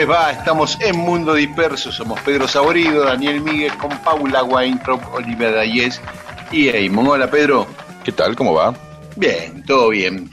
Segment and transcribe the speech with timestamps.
[0.00, 0.30] Les va?
[0.30, 1.92] Estamos en Mundo Disperso.
[1.92, 6.00] Somos Pedro Saborido, Daniel Miguel, con Paula Weintraub, Olivia Dayes
[6.50, 7.06] y Eamon.
[7.06, 7.66] Hola, Pedro.
[8.02, 8.34] ¿Qué tal?
[8.34, 8.74] ¿Cómo va?
[9.16, 10.30] Bien, todo bien.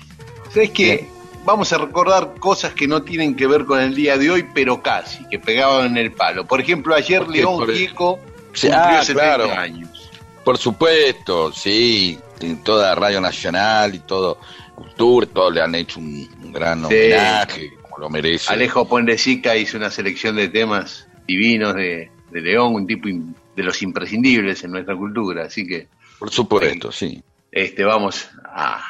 [0.53, 1.09] ¿Sabes qué?
[1.43, 4.81] Vamos a recordar cosas que no tienen que ver con el día de hoy, pero
[4.81, 6.45] casi, que pegaban en el palo.
[6.45, 7.35] Por ejemplo, ayer ¿Por?
[7.35, 8.19] León Gieco
[8.53, 9.51] cumplió ah, 70 claro.
[9.51, 10.09] años.
[10.45, 12.17] Por supuesto, sí.
[12.39, 14.37] En toda Radio Nacional y todo.
[14.75, 18.51] Cultura, todos le han hecho un, un gran homenaje, lo merece.
[18.51, 23.63] Alejo Pondesica hizo una selección de temas divinos de, de León, un tipo in- de
[23.63, 25.45] los imprescindibles en nuestra cultura.
[25.45, 25.87] Así que
[26.19, 27.21] Por supuesto, sí.
[27.51, 28.81] este, vamos a,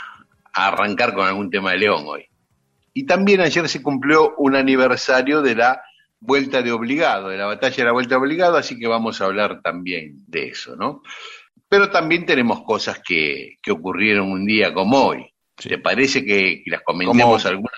[0.53, 2.25] a arrancar con algún tema de León hoy.
[2.93, 5.81] Y también ayer se cumplió un aniversario de la
[6.19, 9.25] Vuelta de Obligado, de la batalla de la Vuelta de Obligado, así que vamos a
[9.25, 11.03] hablar también de eso, ¿no?
[11.69, 15.25] Pero también tenemos cosas que, que ocurrieron un día como hoy.
[15.59, 15.69] Sí.
[15.69, 17.71] ¿Te parece que, que las comentemos algunas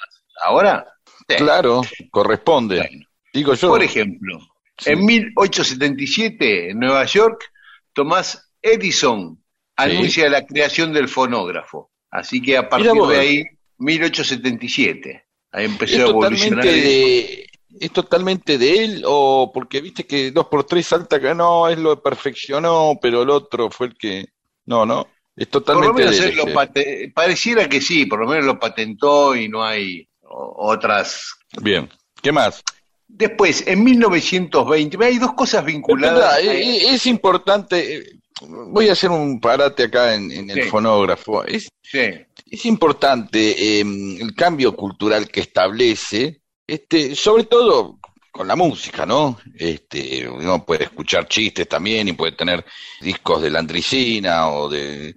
[0.43, 0.85] ahora?
[1.29, 1.35] Sí.
[1.43, 2.77] Claro, corresponde.
[2.77, 3.05] Bueno.
[3.33, 3.69] Digo yo.
[3.69, 4.39] Por ejemplo,
[4.77, 4.91] Sí.
[4.91, 7.43] en 1877, en Nueva York,
[7.93, 9.43] Tomás Edison
[9.75, 11.91] anuncia la creación del fonógrafo.
[12.11, 13.09] Así que a partir vos.
[13.09, 13.43] de ahí,
[13.77, 16.63] 1877, ahí empezó ¿Es a evolucionar.
[16.63, 17.49] totalmente, de,
[17.79, 21.83] ¿Es totalmente de él o porque viste que dos por tres salta que no, él
[21.83, 24.25] lo perfeccionó, pero el otro fue el que...
[24.65, 28.19] No, no, es Por lo totalmente menos de él lo pate- pareciera que sí, por
[28.19, 31.33] lo menos lo patentó y no hay otras.
[31.61, 31.89] Bien,
[32.21, 32.61] ¿qué más?
[33.07, 36.37] Después, en 1920, hay dos cosas vinculadas.
[36.39, 38.19] Espera, a- eh, es importante, eh,
[38.67, 40.69] voy a hacer un parate acá en, en el Sí.
[40.69, 41.43] fonógrafo.
[41.43, 41.99] Es, sí,
[42.45, 47.97] es importante eh, el cambio cultural que establece, este, sobre todo
[48.31, 49.39] con la música, ¿no?
[49.55, 52.63] Este, uno puede escuchar chistes también y puede tener
[53.01, 55.15] discos de Landricina o de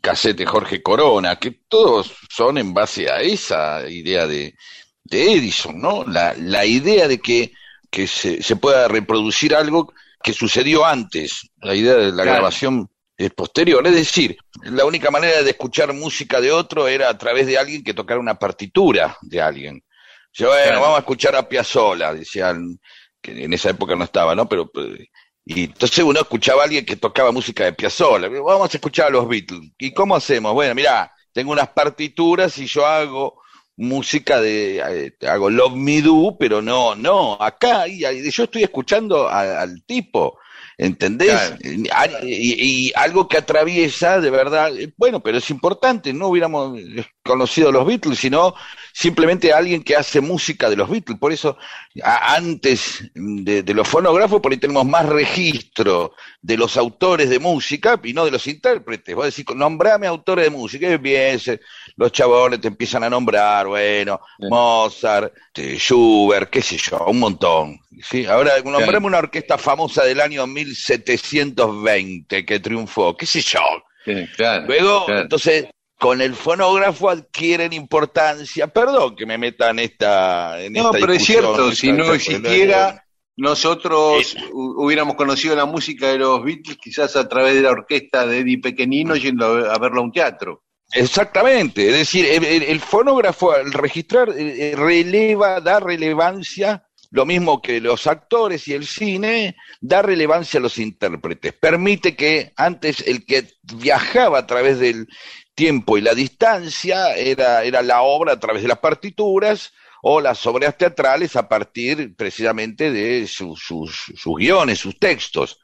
[0.00, 4.54] cassette de Jorge Corona, que todos son en base a esa idea de,
[5.04, 6.04] de Edison, ¿no?
[6.04, 7.52] La, la idea de que,
[7.90, 9.92] que se, se pueda reproducir algo
[10.22, 12.30] que sucedió antes, la idea de la Claro.
[12.32, 17.18] grabación es posterior, es decir, la única manera de escuchar música de otro era a
[17.18, 19.84] través de alguien que tocara una partitura de alguien.
[20.32, 20.80] Dice, bueno, Claro.
[20.80, 22.78] vamos a escuchar a Piazzolla, decían,
[23.20, 24.48] que en esa época no estaba, ¿no?
[24.48, 25.06] Pero, eh,
[25.44, 29.10] y entonces uno escuchaba a alguien que tocaba música de Piazzolla, vamos a escuchar a
[29.10, 29.72] los Beatles.
[29.78, 30.52] ¿Y cómo hacemos?
[30.54, 33.40] Bueno, mirá, tengo unas partituras y yo hago
[33.76, 38.62] música de, eh, hago Love Me Do, pero no, no, acá, y, y yo estoy
[38.62, 40.38] escuchando a- al tipo,
[40.78, 41.30] ¿entendés?
[41.32, 42.18] Claro.
[42.22, 47.04] Y, y algo que atraviesa, de verdad, eh, bueno, pero es importante, no hubiéramos eh,
[47.22, 48.54] conocido los Beatles, sino
[48.92, 51.18] simplemente alguien que hace música de los Beatles.
[51.18, 51.56] Por eso,
[52.02, 57.38] a- antes de, de los fonógrafos, por ahí tenemos más registro de los autores de
[57.38, 59.14] música y no de los intérpretes.
[59.14, 61.60] Vos decís, nombrame autores de música, y bien, se-
[61.96, 64.46] los chabones te empiezan a nombrar, bueno, Sí.
[64.50, 67.80] Mozart, este, Schubert, qué sé yo, un montón.
[68.02, 68.26] ¿sí?
[68.26, 73.60] Ahora, nombrame una orquesta famosa del año 1720 que triunfó, qué sé yo.
[74.04, 75.20] sí, claro, Luego, claro.
[75.22, 75.66] entonces,
[76.02, 78.66] con el fonógrafo adquieren importancia.
[78.66, 80.60] Perdón que me meta en esta.
[80.60, 83.04] En No, esta pero es cierto, esta- si no existiera,
[83.36, 88.26] nosotros hu- hubiéramos conocido la música de los Beatles quizás a través de la orquesta
[88.26, 90.64] de Eddie Pequenino yendo a verlo a un teatro.
[90.92, 97.24] Exactamente, es decir, el, el- el fonógrafo al registrar eh, eh, releva, da relevancia, lo
[97.26, 101.52] mismo que los actores y el cine, da relevancia a los intérpretes.
[101.52, 103.46] Permite que antes el que
[103.76, 105.06] viajaba a través del
[105.54, 109.72] tiempo y la distancia era, era la obra a través de las partituras
[110.02, 115.60] o las obras teatrales a partir precisamente de su- sus, sus guiones, sus textos.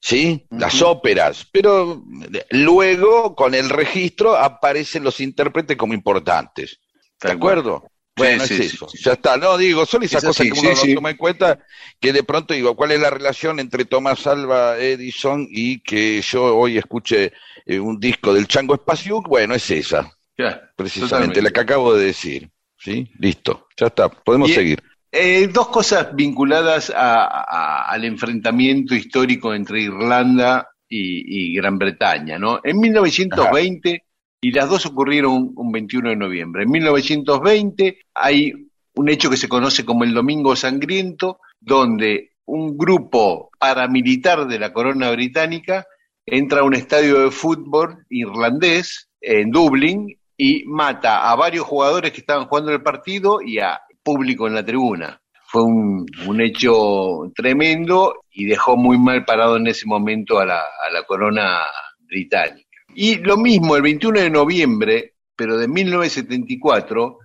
[0.00, 0.46] ¿sí?
[0.50, 2.04] Las óperas, pero
[2.50, 6.80] luego con el registro aparecen los intérpretes como importantes.
[7.20, 7.38] ¿De Tal
[8.18, 9.36] Bueno, es eso, ya está.
[9.36, 11.58] No, digo, son esas cosas que uno no toma en cuenta,
[12.00, 16.56] que de pronto digo, ¿cuál es la relación entre Tomás Alba Edison y que yo
[16.56, 17.32] hoy escuche
[17.64, 19.26] eh, un disco del Chango Espaciuc?
[19.28, 20.12] Bueno, es esa,
[20.76, 22.50] precisamente, la que acabo de decir.
[22.80, 23.10] ¿Sí?
[23.18, 24.80] Listo, ya está, podemos seguir.
[25.10, 32.60] Eh, dos cosas vinculadas al enfrentamiento histórico entre Irlanda y, Gran Bretaña, ¿no?
[32.62, 34.04] En 1920
[34.40, 36.62] y las dos ocurrieron un 21 de noviembre.
[36.62, 38.52] En 1920 hay
[38.94, 44.72] un hecho que se conoce como el Domingo Sangriento, donde un grupo paramilitar de la
[44.72, 45.86] corona británica
[46.24, 52.20] entra a un estadio de fútbol irlandés en Dublín y mata a varios jugadores que
[52.20, 55.20] estaban jugando el partido y a público en la tribuna.
[55.50, 56.06] Fue un,
[56.40, 61.62] hecho tremendo y dejó muy mal parado en ese momento a la, a la corona
[62.06, 62.67] británica.
[63.00, 67.18] Y lo mismo, el 21 de noviembre, pero de 1974,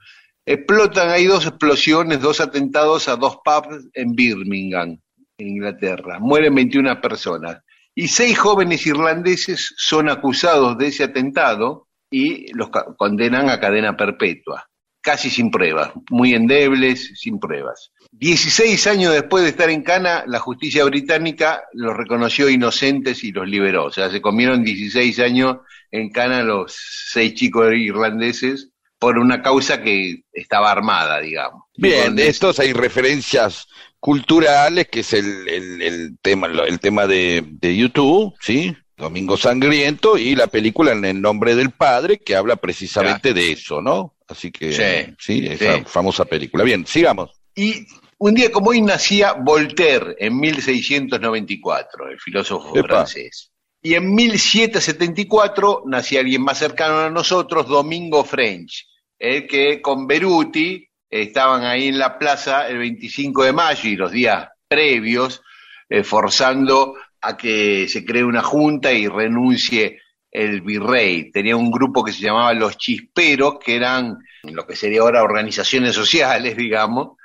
[0.45, 4.99] explotan, hay dos explosiones, dos atentados a dos pubs en Birmingham,
[5.35, 6.19] en Inglaterra.
[6.19, 7.63] Mueren 21 personas.
[7.95, 14.69] Y seis jóvenes irlandeses son acusados de ese atentado y los condenan a cadena perpetua,
[15.01, 17.91] casi sin pruebas, muy endebles, sin pruebas.
[18.19, 23.47] 16 años después de estar en Cana, la justicia británica los reconoció inocentes y los
[23.47, 23.85] liberó.
[23.85, 25.57] O sea, se comieron 16 años
[25.91, 26.75] en Cana los
[27.11, 28.69] seis chicos irlandeses
[28.99, 31.63] por una causa que estaba armada, digamos.
[31.75, 33.67] Bien, de estos hay referencias
[33.99, 38.75] culturales, que es el, tema, el tema de, YouTube, ¿sí?
[38.95, 43.81] Domingo Sangriento y la película En el nombre del padre, que habla precisamente de eso,
[43.81, 44.15] ¿no?
[44.27, 46.63] Así que, sí, esa famosa película.
[46.63, 47.31] Bien, sigamos.
[47.55, 47.85] Y
[48.19, 53.51] un día como hoy nacía Voltaire en 1694, el filósofo francés.
[53.81, 58.87] Y en 1774 nacía alguien más cercano a nosotros, Domingo French,
[59.19, 64.11] el que con Beruti estaban ahí en la plaza el 25 de mayo y los
[64.11, 65.41] días previos,
[65.89, 70.01] eh, forzando a que se cree una junta y renuncie
[70.31, 71.31] el virrey.
[71.31, 75.93] Tenía un grupo que se llamaba Los Chisperos, que eran lo que sería ahora organizaciones
[75.93, 77.17] sociales, digamos,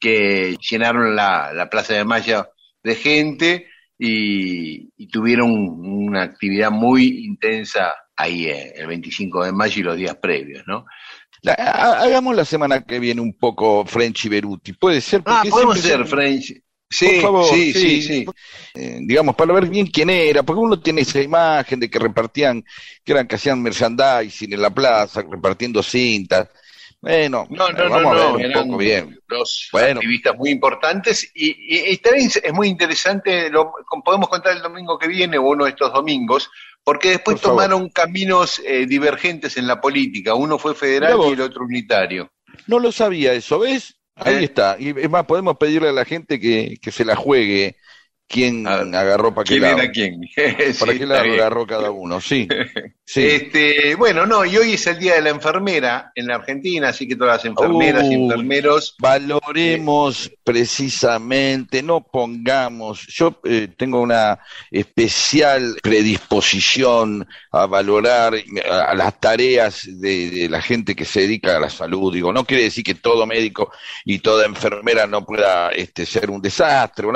[0.00, 2.48] que llenaron la, Plaza de Mayo
[2.82, 3.66] de gente
[3.98, 10.16] y, tuvieron una actividad muy intensa ahí eh, el 25 de mayo y los días
[10.16, 10.84] previos, ¿no?
[11.44, 15.22] hagamos la semana que viene un poco French y Beruti, puede ser.
[15.26, 16.60] Ah, podemos ser French.
[16.88, 17.20] Sí,
[17.50, 18.26] sí, sí, sí,
[18.74, 22.64] eh, digamos, para ver bien quién era, porque uno tiene esa imagen de que repartían,
[23.04, 26.48] que eran que hacían merchandising en la plaza, repartiendo cintas.
[27.06, 29.20] Bueno, no, no, vamos no, a ver un poco bien.
[29.28, 33.72] Dos activistas muy importantes y, también es muy interesante, lo,
[34.04, 36.50] podemos contar el domingo que viene o uno de estos domingos,
[36.82, 40.34] porque después tomaron caminos eh, divergentes en la política.
[40.34, 42.28] Uno fue federal y el otro unitario.
[42.66, 43.94] No lo sabía eso, ¿ves?
[44.16, 44.44] Ahí ¿Eh?
[44.44, 44.76] está.
[44.76, 47.76] Y es más, podemos pedirle a la gente que, que se la juegue
[48.26, 49.78] quién agarró para qué lado.
[49.92, 50.22] quién?
[50.80, 52.48] para qué lado agarró cada uno, sí.
[53.06, 53.22] sí.
[53.26, 57.08] Este, bueno, no, y hoy es el Día de la Enfermera en la Argentina, así
[57.08, 58.94] que todas las enfermeras y enfermeros...
[58.98, 64.38] Valoremos precisamente, no pongamos, yo eh, tengo una
[64.70, 68.34] especial predisposición a valorar
[68.70, 72.64] a, las tareas de, la gente que se dedica a la salud, digo, no quiere
[72.64, 73.72] decir que todo médico
[74.04, 77.06] y toda enfermera no pueda este, ser un desastre,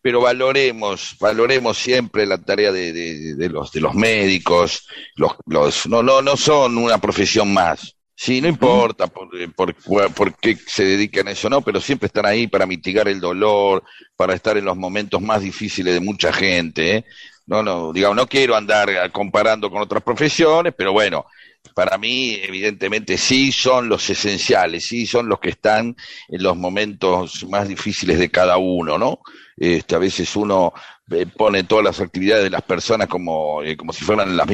[0.00, 4.86] pero valoremos valoremos, siempre la tarea de, los, de los médicos,
[5.16, 7.96] los, los, no, no, no son una profesión más.
[8.14, 9.74] Sí, no importa por, por,
[10.12, 13.82] por, qué se dedican a eso, no, pero siempre están ahí para mitigar el dolor,
[14.14, 16.96] para estar en los momentos más difíciles de mucha gente.
[16.96, 17.04] ¿eh?
[17.46, 21.24] No, no, digamos, no quiero andar comparando con otras profesiones, pero bueno,
[21.74, 25.96] para mí, evidentemente, sí son los esenciales, sí son los que están
[26.28, 29.20] en los momentos más difíciles de cada uno, ¿no?
[29.56, 30.72] Este, a veces uno
[31.10, 34.46] eh, pone todas las actividades de las personas como, eh, como si fueran lo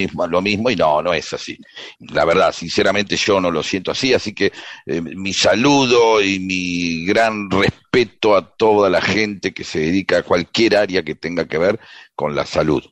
[0.42, 1.58] mismo, y no, no es así.
[1.98, 4.52] La verdad, sinceramente yo no lo siento así, así que
[4.86, 10.22] eh, mi saludo y mi gran respeto a toda la gente que se dedica a
[10.22, 11.78] cualquier área que tenga que ver
[12.14, 12.82] con la salud.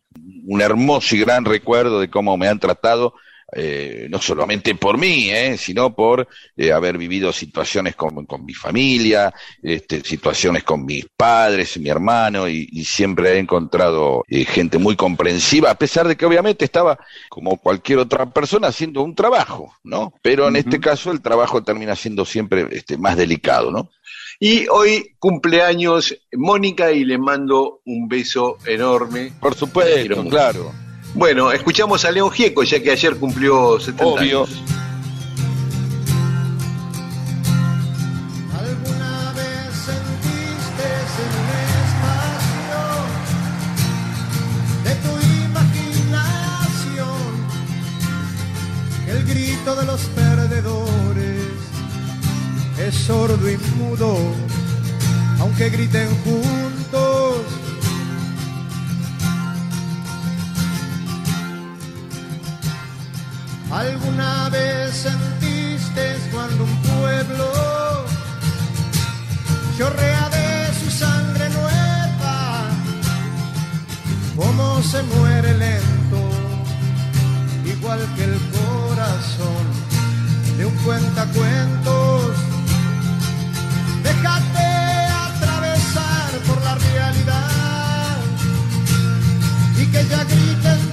[0.46, 3.14] Un hermoso y gran recuerdo de cómo me han tratado
[3.56, 8.52] eh, no solamente por mí, eh, sino por eh, haber vivido situaciones con, con mi
[8.52, 9.32] familia,
[9.62, 15.78] este, situaciones con mis padres, mi hermano, y, siempre he encontrado gente muy comprensiva, a
[15.78, 20.12] pesar de que obviamente estaba, como cualquier otra persona, haciendo un trabajo, ¿no?
[20.22, 23.90] Pero en este caso el trabajo termina siendo siempre este, más delicado, ¿no?
[24.38, 29.32] Y hoy cumpleaños Mónica y le mando un beso enorme.
[29.40, 30.72] Por supuesto, claro.
[31.14, 34.44] Bueno, escuchamos a León Gieco, ya que ayer cumplió 70 Obvio.
[34.44, 34.64] años.
[49.72, 51.40] de los perdedores
[52.78, 54.14] es sordo y mudo,
[55.40, 57.13] aunque griten juntos.
[63.74, 68.06] ¿Alguna vez sentiste cuando un pueblo
[69.76, 72.70] chorrea de su sangre nueva?
[74.36, 76.20] ¿Cómo se muere lento,
[77.66, 79.64] igual que el corazón
[80.56, 82.36] de un cuentacuentos?
[84.04, 84.68] Déjate
[85.26, 88.18] atravesar por la realidad
[89.76, 90.83] y que ya grite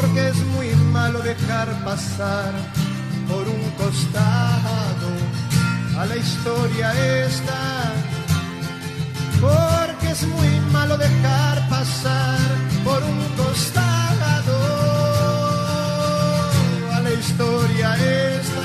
[0.00, 2.52] porque es muy malo dejar pasar
[3.28, 5.10] por un costado
[5.98, 6.86] a la historia
[7.24, 7.60] esta,
[9.40, 12.38] porque es muy malo dejar pasar
[12.84, 14.58] por un costado
[16.94, 18.57] a la historia esta.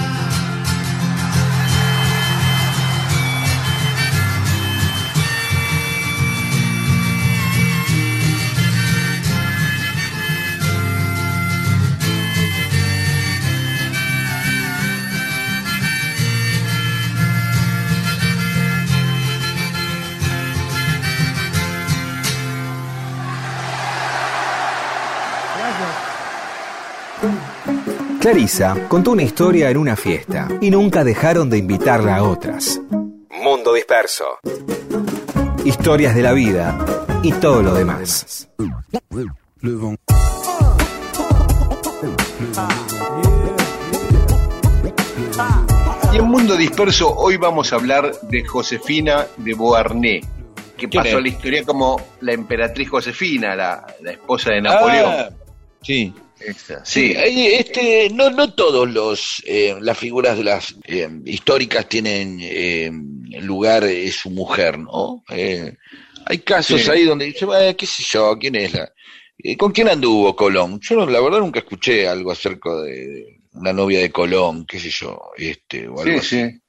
[28.23, 32.79] Clarisa contó una historia en una fiesta y nunca dejaron de invitarla a otras.
[33.29, 34.39] Mundo Disperso.
[35.65, 36.79] Historias de la vida
[37.21, 38.49] y todo lo demás.
[46.13, 50.25] Y en Mundo Disperso hoy vamos a hablar de Josefina de Beauharnais,
[50.77, 55.13] que ¿Quién pasó a la historia como la emperatriz Josefina, la, la esposa de Napoleón.
[55.13, 55.29] Ah,
[55.81, 56.13] sí.
[56.83, 62.37] Sí, hay, este, no, no todos los eh, las figuras de las eh, históricas tienen
[62.41, 62.91] eh,
[63.41, 65.23] lugar eh, su mujer, ¿no?
[65.29, 65.73] Eh,
[66.25, 66.89] hay casos Sí.
[66.91, 68.91] ahí donde dice, "Eh, qué sé yo, quién es la,
[69.37, 70.79] eh, con quién anduvo Colón.
[70.81, 74.89] Yo no, la verdad nunca escuché algo acerca de una novia de Colón, qué sé
[74.89, 76.51] yo, este o algo sí, así.
[76.51, 76.59] sí.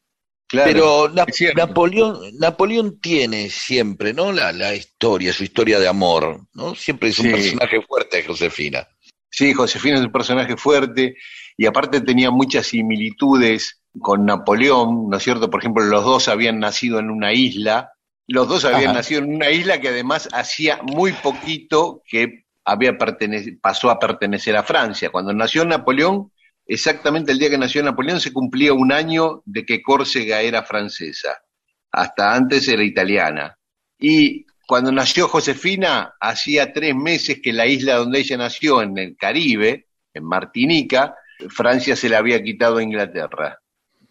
[0.47, 1.55] Claro, Pero.
[1.57, 4.31] Napoleón, Napoleón tiene siempre, ¿no?
[4.31, 6.75] La, la historia, su historia de amor, ¿no?
[6.75, 8.87] Siempre es un personaje fuerte, Josefina.
[9.35, 11.17] Sí, Josefina es un personaje fuerte
[11.57, 15.51] y aparte tenía muchas similitudes con Napoleón, ¿no es cierto?
[15.51, 17.91] Por ejemplo, los dos habían nacido en una isla,
[18.29, 18.93] los dos habían Ajá.
[18.93, 22.97] nacido en una isla que además hacía muy poquito que había
[23.61, 25.11] pasó a pertenecer a Francia.
[25.11, 26.31] Cuando nació Napoleón,
[26.65, 31.39] exactamente el día que nació Napoleón se cumplía un año de que Córcega era francesa.
[31.91, 33.59] Hasta antes era italiana.
[33.99, 39.17] Y cuando nació Josefina, hacía tres meses que la isla donde ella nació, en el
[39.17, 41.15] Caribe, en Martinica,
[41.51, 43.59] Francia se la había quitado a Inglaterra.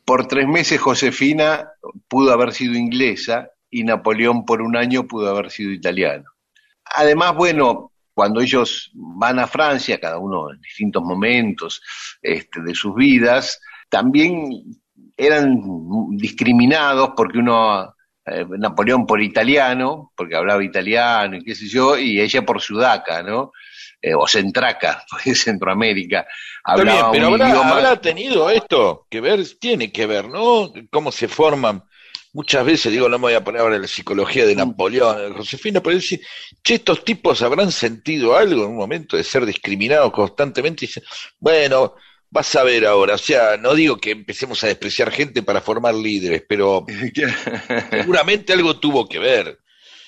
[0.06, 1.70] Por tres meses Josefina
[2.08, 6.26] pudo haber sido inglesa y Napoleón por un año pudo haber sido italiano.
[6.86, 11.82] Además, bueno, cuando ellos van a Francia, cada uno en distintos momentos
[12.22, 14.64] este, de sus vidas, también
[15.18, 15.62] eran
[16.12, 17.93] discriminados porque uno
[18.26, 23.22] eh, Napoleón por italiano, porque hablaba italiano y qué sé yo, y ella por sudaca,
[23.24, 23.52] ¿no?
[24.02, 26.26] Eh, o centraca, porque es Centroamérica.
[26.76, 30.72] Bien, Hablaba pero un habrá, idioma- habrá tenido esto que ver, tiene que ver, ¿no?
[30.92, 31.84] Cómo se forman.
[32.36, 34.48] Muchas veces, digo, no me voy a poner ahora en la psicología Mm.
[34.48, 36.20] de Napoleón, de Josefina, pero decir,
[36.64, 41.04] che, estos tipos habrán sentido algo en un momento de ser discriminados constantemente y dicen,
[41.40, 41.94] bueno,
[42.34, 45.94] vas a ver ahora, o sea, no digo que empecemos a despreciar gente para formar
[45.94, 46.84] líderes, pero
[47.92, 49.60] seguramente algo tuvo que ver,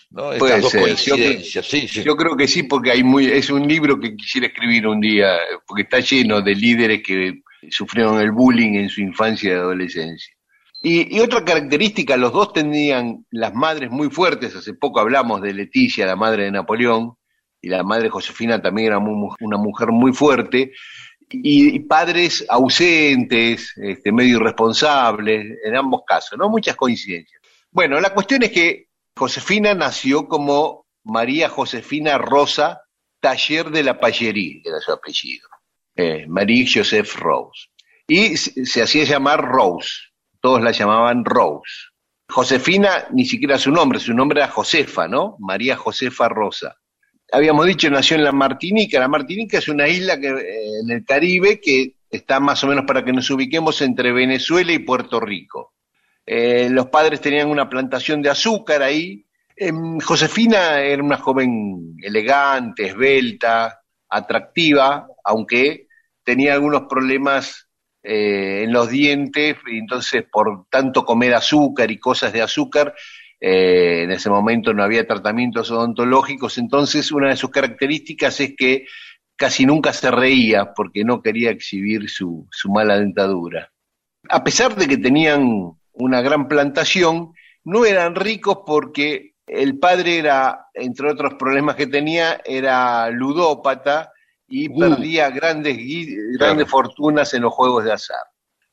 [0.10, 0.32] ¿no?
[0.34, 2.04] Estas dos ser, yo coincidencias, sí, sí.
[2.04, 5.38] Yo creo que sí, porque hay muy, es un libro que quisiera escribir un día,
[5.68, 10.34] porque está lleno de líderes que sufrieron el bullying en su infancia y adolescencia.
[10.82, 15.54] Y, y otra característica, los dos tenían las madres muy fuertes, hace poco hablamos de
[15.54, 17.14] Leticia, la madre de Napoleón,
[17.62, 20.72] y la madre Josefina también era muy mu- una mujer muy fuerte,
[21.44, 26.50] y, padres ausentes, este, medio irresponsables, en ambos casos, ¿no?
[26.50, 27.42] Muchas coincidencias.
[27.72, 32.82] Bueno, la cuestión es que Josefina nació como María Josefina Rosa
[33.20, 35.48] Taller de la Pallerie, era su apellido.
[35.96, 37.70] Eh, Marie Joseph Rose.
[38.08, 39.90] Y se, se hacía llamar Rose,
[40.42, 41.90] todos la llamaban Rose.
[42.28, 45.38] Josefina ni siquiera su nombre, su nombre era Josefa, ¿no?
[45.40, 46.76] María Josefa Rosa.
[47.32, 49.00] Habíamos dicho, nació en la Martinica.
[49.00, 52.86] La Martinica es una isla que, eh, en el Caribe que está más o menos
[52.86, 55.74] para que nos ubiquemos entre Venezuela y Puerto Rico.
[56.26, 59.26] Eh, los padres tenían una plantación de azúcar ahí.
[59.56, 65.88] Em, Josefina era una joven elegante, esbelta, atractiva, aunque
[66.24, 67.68] tenía algunos problemas
[68.04, 72.94] eh, en los dientes, y entonces por tanto comer azúcar y cosas de azúcar,
[73.40, 78.86] eh, en ese momento no había tratamientos odontológicos, entonces una de sus características es que
[79.36, 83.72] casi nunca se reía porque no quería exhibir su, su mala dentadura.
[84.30, 90.68] A pesar de que tenían una gran plantación, no eran ricos porque el padre era,
[90.74, 94.12] entre otros problemas que tenía, era ludópata
[94.48, 94.80] y Uh.
[94.80, 95.78] perdía grandes,
[96.40, 98.24] grandes fortunas en los juegos de azar.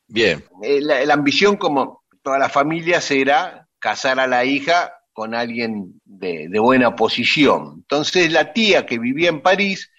[0.07, 0.45] Bien.
[0.62, 6.00] Eh, La, la ambición, como todas las familias, era casar a la hija con alguien
[6.04, 7.74] de, de buena posición.
[7.78, 9.90] Entonces la tía que vivía en París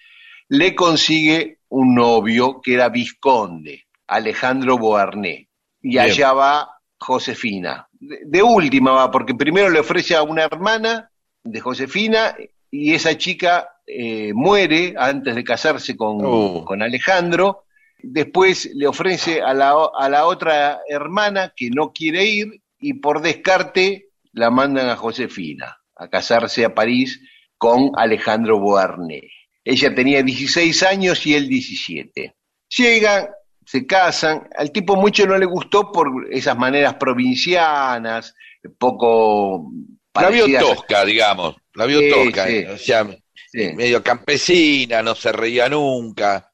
[0.48, 5.46] le consigue un novio que era vizconde, Alejandro Beauharnais.
[5.82, 6.00] Y Bien.
[6.06, 7.86] allá va Josefina.
[7.92, 11.10] De, de última va, porque primero le ofrece a una hermana
[11.44, 12.34] de Josefina
[12.70, 16.64] y esa chica eh, muere antes de casarse con, Oh.
[16.64, 17.64] con Alejandro.
[18.02, 23.22] Después le ofrece a la, a la otra hermana que no quiere ir y por
[23.22, 27.20] descarte la mandan a Josefina a casarse a París
[27.56, 29.32] con Alejandro Beauharnais.
[29.64, 32.34] Ella tenía 16 años y él 17.
[32.76, 33.28] Llegan,
[33.64, 38.34] se casan, al tipo mucho no le gustó por esas maneras provincianas,
[38.78, 39.70] poco
[40.14, 41.56] La vio tosca, digamos.
[41.74, 42.46] La vio Sí, tosca.
[42.46, 42.64] sí.
[42.66, 43.06] O sea,
[43.50, 43.72] Sí.
[43.76, 46.50] medio campesina, no se reía nunca.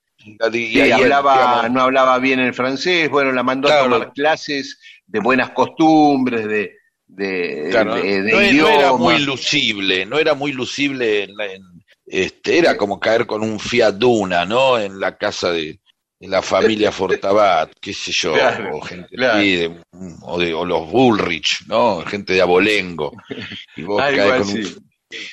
[0.52, 3.80] Y hablaba, digamos, no hablaba bien el francés, bueno, la mandó Claro.
[3.80, 4.78] a tomar clases
[5.11, 6.76] de buenas costumbres, de,
[7.07, 11.25] de, claro, de- de no, no era muy lucible, no era muy lucible.
[11.25, 11.62] En, la- en-
[12.07, 14.79] este, era como caer con un Fiat Duna, ¿no?
[14.79, 15.79] En la casa de,
[16.21, 19.38] la familia Fortabat, qué sé yo, Claro, o gente claro.
[19.38, 19.81] así de-
[20.23, 22.00] o, de, o los Bullrich, ¿no?
[22.02, 23.13] Gente de Abolengo.
[23.76, 24.58] Y vos Algo caes con así.
[24.58, 24.91] un...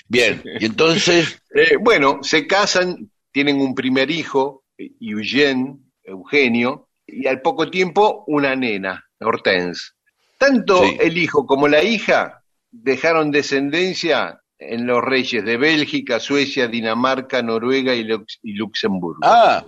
[0.08, 4.64] Bien, y entonces, Eh, bueno, se casan, tienen un primer hijo,
[5.00, 9.92] Eugene, Eugenio, y al poco tiempo una nena, Hortense.
[10.38, 10.98] Tanto Sí.
[11.00, 17.94] el hijo como la hija dejaron descendencia en los reyes de Bélgica, Suecia, Dinamarca, Noruega
[17.96, 19.20] y, Lux- y Luxemburgo.
[19.24, 19.64] ah,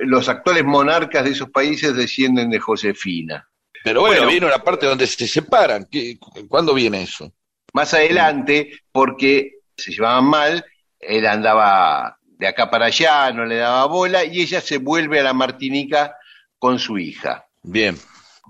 [0.00, 3.48] Los actuales monarcas de esos países descienden de Josefina.
[3.84, 4.30] pero bueno, Bueno.
[4.32, 5.86] viene una parte donde se separan.
[5.90, 7.32] ¿Qué- ¿Cuándo viene eso?
[7.72, 10.64] Más adelante, porque se llevaban mal,
[10.98, 15.22] él andaba de acá para allá, no le daba bola, y ella se vuelve a
[15.22, 16.16] la Martinica
[16.58, 17.46] con su hija.
[17.62, 17.96] Bien,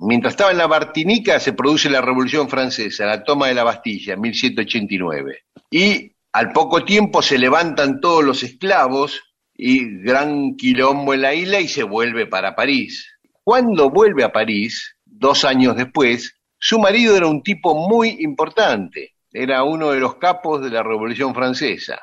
[0.01, 4.15] Mientras estaba en la Martinica se produce la Revolución Francesa, la toma de la Bastilla,
[4.15, 5.45] en 1789.
[5.71, 9.21] Y al poco tiempo se levantan todos los esclavos
[9.55, 13.07] y gran quilombo en la isla y se vuelve para París.
[13.43, 19.65] Cuando vuelve a París, dos años después, su marido era un tipo muy importante, era
[19.65, 21.99] uno de los capos de la Revolución Francesa.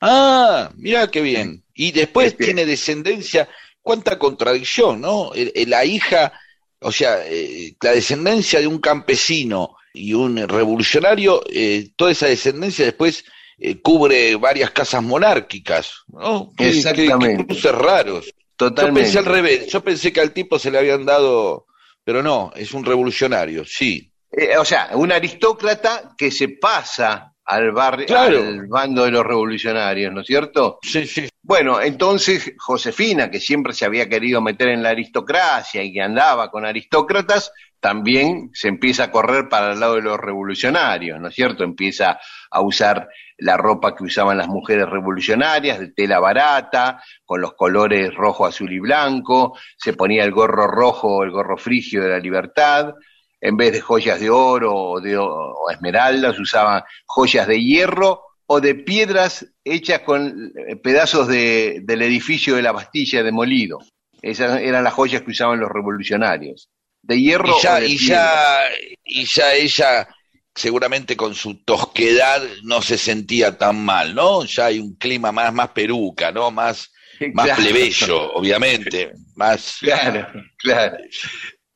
[0.00, 1.62] Ah, mira qué bien.
[1.74, 3.48] Y después Este- tiene descendencia.
[3.82, 5.30] Cuánta contradicción, ¿no?
[5.66, 6.32] La hija,
[6.80, 12.84] o sea, eh, la descendencia de un campesino y un revolucionario, eh, toda esa descendencia
[12.84, 13.24] después
[13.58, 16.52] eh, cubre varias casas monárquicas, ¿no?
[16.58, 17.38] Exactamente.
[17.38, 18.26] Qué, cruces raros.
[18.26, 19.02] Yo Totalmente.
[19.02, 19.66] pensé al revés.
[19.68, 21.66] Yo pensé que al tipo se le habían dado,
[22.04, 24.10] pero no, es un revolucionario, sí.
[24.58, 28.38] O sea, un aristócrata que se pasa al, barrio, Claro.
[28.38, 30.78] al bando de los revolucionarios, ¿no es cierto?
[30.82, 31.28] Sí, sí.
[31.42, 36.50] Bueno, entonces Josefina, que siempre se había querido meter en la aristocracia y que andaba
[36.50, 41.34] con aristócratas, también se empieza a correr para el lado de los revolucionarios, ¿no es
[41.34, 41.62] cierto?
[41.62, 42.18] Empieza
[42.50, 48.12] a usar la ropa que usaban las mujeres revolucionarias, de tela barata, con los colores
[48.14, 52.94] rojo, azul y blanco, se ponía el gorro rojo, el gorro frigio de la libertad,
[53.40, 58.60] en vez de joyas de oro o de o esmeraldas, usaban joyas de hierro o
[58.60, 63.80] de piedras hechas con eh, pedazos de- del edificio de la Bastilla demolido.
[64.22, 66.70] Esas eran las joyas que usaban los revolucionarios.
[67.02, 68.58] De hierro Y ya, o de y ya,
[69.04, 70.08] y ya ella,
[70.54, 74.44] seguramente con su tosquedad, no se sentía tan mal, ¿no?
[74.44, 76.50] Ya hay un clima más, más peruca, ¿no?
[76.50, 76.90] Más,
[77.34, 77.62] más Claro.
[77.62, 79.12] plebeyo, obviamente.
[79.36, 79.76] Más.
[79.80, 80.96] Claro, claro.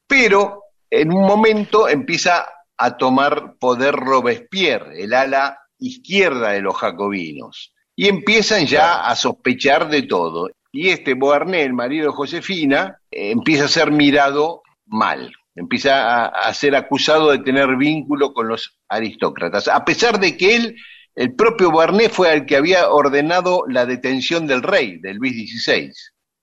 [0.07, 7.73] Pero en un momento empieza a tomar poder Robespierre, el ala izquierda de los jacobinos,
[7.97, 10.49] y empiezan ya a sospechar de todo.
[10.73, 16.55] Y este Beauharnais, el marido de Josefina, empieza a ser mirado mal, empieza a, a
[16.55, 20.77] ser acusado de tener vínculo con los aristócratas, a pesar de que él,
[21.15, 25.93] el propio Beauharnais, fue el que había ordenado la detención del rey, de Luis XVI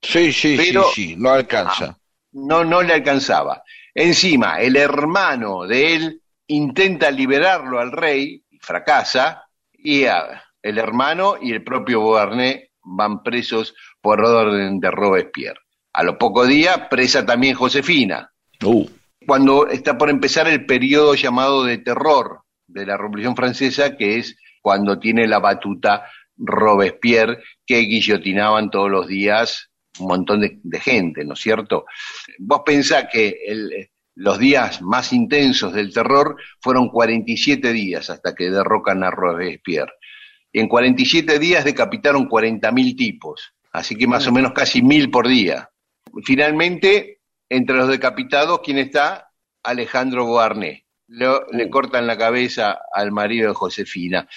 [0.00, 1.98] Sí, sí, Pero- sí, sí, no alcanza.
[2.32, 3.62] no, no le alcanzaba.
[4.00, 11.50] Encima, el hermano de él intenta liberarlo al rey, fracasa, y ah, el hermano y
[11.50, 15.58] el propio Beauharnais van presos por orden de Robespierre.
[15.94, 18.30] A los pocos días, presa también Josefina.
[18.62, 18.86] Uh.
[19.26, 24.36] Cuando está por empezar el periodo llamado de terror de la Revolución Francesa, que es
[24.62, 26.04] cuando tiene la batuta
[26.36, 29.67] Robespierre, que guillotinaban todos los días
[30.00, 31.86] un montón de, gente, ¿no es cierto?
[32.38, 38.50] Vos pensás que el, los días más intensos del terror fueron 47 días hasta que
[38.50, 39.92] derrocan a Robespierre.
[40.52, 45.70] En 47 días decapitaron 40.000 tipos, así que más o menos casi mil por día.
[46.24, 49.30] Finalmente, entre los decapitados, ¿quién está?
[49.62, 50.82] Alejandro Beauharnais.
[51.06, 54.28] le cortan la cabeza al marido de Josefina.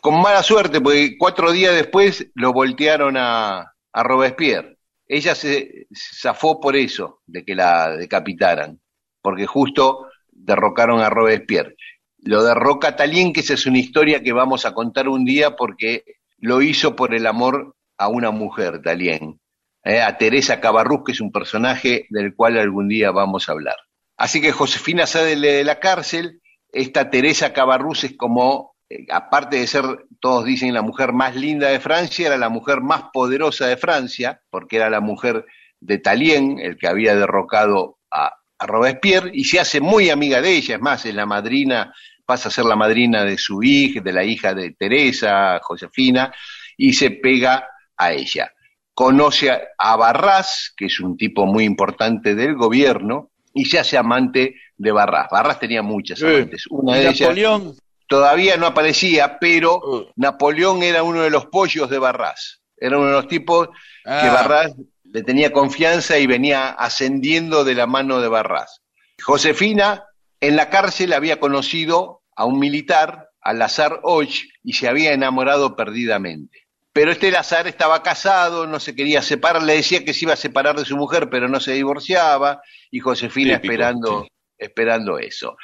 [0.00, 4.78] Con mala suerte, porque cuatro días después lo voltearon a, a Robespierre.
[5.06, 8.80] Ella se zafó por eso, de que la decapitaran,
[9.20, 11.76] porque justo derrocaron a Robespierre.
[12.18, 16.04] Lo derroca Talien, que esa es una historia que vamos a contar un día porque
[16.38, 19.40] lo hizo por el amor a una mujer, Talien,
[19.84, 23.76] eh, a Teresa Cabarrús, que es un personaje del cual algún día vamos a hablar.
[24.16, 28.71] Así que Josefina sale de la cárcel, esta Teresa Cabarrús es como
[29.10, 29.84] aparte de ser,
[30.20, 34.40] todos dicen, la mujer más linda de Francia, era la mujer más poderosa de Francia,
[34.50, 35.46] porque era la mujer
[35.80, 40.76] de Talien, el que había derrocado a, Robespierre, y se hace muy amiga de ella,
[40.76, 41.92] es más, es la madrina,
[42.24, 46.32] pasa a ser la madrina de su hija, de la hija de Teresa, Josefina,
[46.76, 48.52] y se pega a ella.
[48.94, 54.54] Conoce a, Barras, que es un tipo muy importante del gobierno, y se hace amante
[54.76, 55.26] de Barras.
[55.28, 56.64] Barras tenía muchas amantes.
[56.70, 57.74] Una de Napoleón
[58.12, 60.12] todavía no aparecía, pero uh.
[60.16, 62.60] Napoleón era uno de los pollos de Barras.
[62.76, 64.34] Era uno de los tipos que ah.
[64.34, 68.82] Barras le tenía confianza y venía ascendiendo de la mano de Barras.
[69.22, 70.04] Josefina
[70.42, 74.28] en la cárcel había conocido a un militar, al Lazar Och,
[74.62, 76.66] y se había enamorado perdidamente.
[76.92, 80.36] Pero este Lazar estaba casado, no se quería separar, le decía que se iba a
[80.36, 85.56] separar de su mujer, pero no se divorciaba, y Josefina esperando, esperando eso.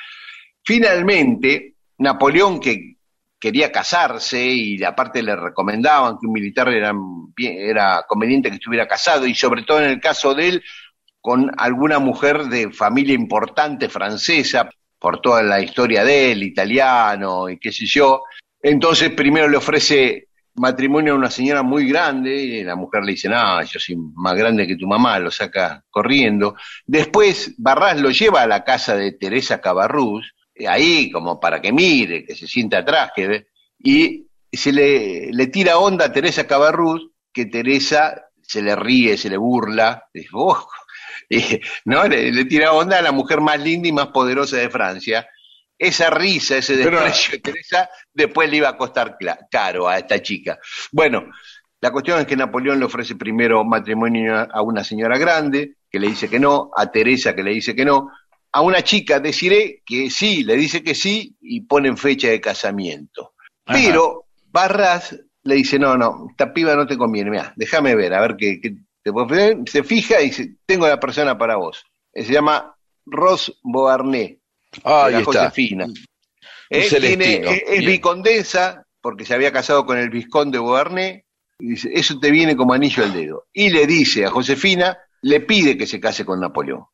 [0.64, 2.96] Finalmente, Napoleón que
[3.38, 6.92] quería casarse y aparte le recomendaban que un militar era,
[7.36, 10.64] era conveniente que estuviera casado y sobre todo en el caso de él
[11.20, 17.58] con alguna mujer de familia importante francesa por toda la historia de él, italiano y
[17.58, 18.22] qué sé yo.
[18.60, 23.28] Entonces primero le ofrece matrimonio a una señora muy grande y la mujer le dice,
[23.28, 26.56] no, yo soy más grande que tu mamá, lo saca corriendo.
[26.84, 30.34] Después Barras lo lleva a la casa de Teresa Cabarrús
[30.66, 33.46] ahí como para que mire, que se sienta atrás, que
[33.78, 39.28] y se le, le tira onda a Teresa Cabarrús, que Teresa se le ríe, se
[39.28, 40.68] le burla, dice, oh",
[41.84, 42.08] ¿no?
[42.08, 45.28] Le, tira onda a la mujer más linda y más poderosa de Francia.
[45.78, 49.16] Esa risa, ese desprecio de Teresa, después le iba a costar
[49.50, 50.58] caro a esta chica.
[50.90, 51.26] Bueno,
[51.80, 56.08] la cuestión es que Napoleón le ofrece primero matrimonio a una señora grande, que le
[56.08, 58.10] dice que no, a Teresa que le dice que no,
[58.52, 63.34] a una chica deciré que sí, le dice que sí y ponen fecha de casamiento.
[63.64, 68.20] Pero Barras le dice, no, no, esta piba no te conviene, mira, déjame ver, a
[68.20, 68.60] ver qué,
[69.02, 69.28] te puedo
[69.66, 71.84] Se fija y dice, tengo la persona para vos.
[72.14, 72.74] Se llama
[73.06, 74.38] Ros Beauharnais,
[74.84, 75.86] ah, la Josefina.
[76.70, 81.22] es, es vicondesa, porque se había casado con el vizconde Beauharnais,
[81.60, 83.46] y dice, eso te viene como anillo al dedo.
[83.52, 86.86] Y le dice a Josefina, le pide que se case con Napoleón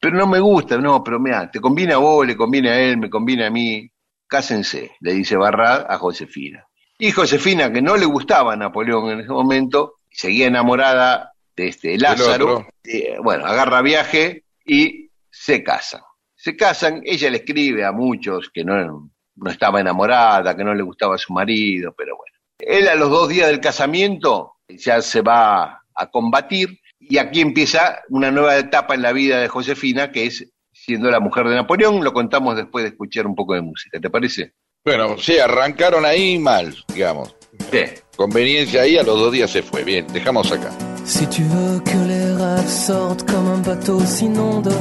[0.00, 2.98] pero no me gusta, no, pero mira, te conviene a vos, le conviene a él,
[2.98, 3.90] me conviene a mí,
[4.26, 6.66] cásense, le dice Barrad a Josefina.
[6.98, 11.98] Y Josefina, que no le gustaba a Napoleón en ese momento, seguía enamorada de este
[11.98, 16.02] Lázaro, eh, bueno, agarra viaje y se casan.
[16.34, 20.82] Se casan, ella le escribe a muchos que no, no estaba enamorada, que no le
[20.82, 22.36] gustaba a su marido, pero bueno.
[22.58, 28.00] Él a los dos días del casamiento ya se va a combatir y aquí empieza
[28.10, 32.04] una nueva etapa en la vida de Josefina, que es siendo la mujer de Napoleón.
[32.04, 34.52] Lo contamos después de escuchar un poco de música, ¿te parece?
[34.84, 37.34] Bueno, sí, arrancaron ahí mal, digamos.
[37.70, 37.80] Sí.
[38.16, 39.84] Conveniencia ahí, a los dos días se fue.
[39.84, 40.70] Bien, dejamos acá.
[41.04, 44.72] Si tu veux que les rêves sortent comme un bateau s'inonde,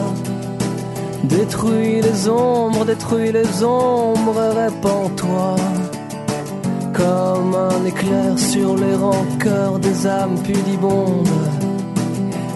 [1.23, 5.55] détruis les ombres, détruis les ombres, répands-toi.
[6.93, 11.76] Comme un éclair sur les rancœurs des âmes pudibondes.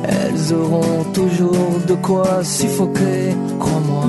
[0.04, 4.06] Elles auront toujours de quoi suffoquer, crois-moi.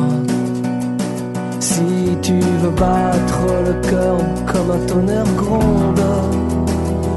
[1.61, 1.83] Si
[2.23, 6.01] tu veux battre le cœur comme un tonnerre gronde,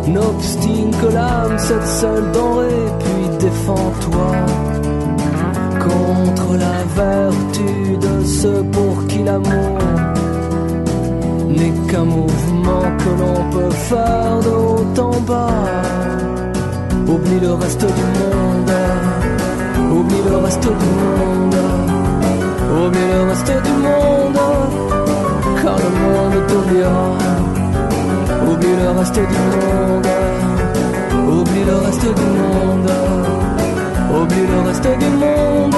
[0.08, 4.32] n'obstine que l'âme, cette seule denrée, puis défends-toi
[5.80, 9.78] contre la vertu de ceux pour qui l'amour
[11.48, 16.15] n'est qu'un mouvement que l'on peut faire de haut bas.
[17.08, 18.72] Oublie le reste du monde,
[19.92, 21.56] oublie le reste du monde,
[22.72, 24.40] oublie le reste du monde,
[25.62, 27.10] car le monde t'oubliera.
[28.50, 30.08] Oublie le reste du monde,
[31.30, 32.92] oublie le reste du monde,
[34.20, 35.76] oublie le reste du monde,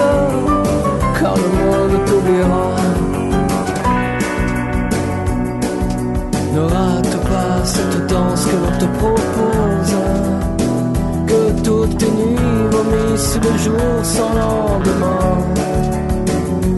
[1.20, 2.68] car le monde t'oubliera.
[6.54, 9.57] Ne rate pas cette danse que l'on te propose.
[11.68, 12.38] Toutes tes nuits
[12.72, 15.38] vomissent le jour sans lendemain.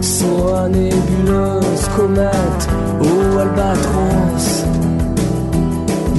[0.02, 2.64] Soit nébuleuse, comète
[3.00, 4.66] ou albatros.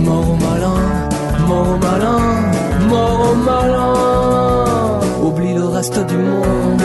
[0.04, 0.82] Mort au malin,
[1.48, 2.22] mort au malin,
[2.88, 4.64] mort au malin.
[5.24, 6.82] Oublie le reste du monde,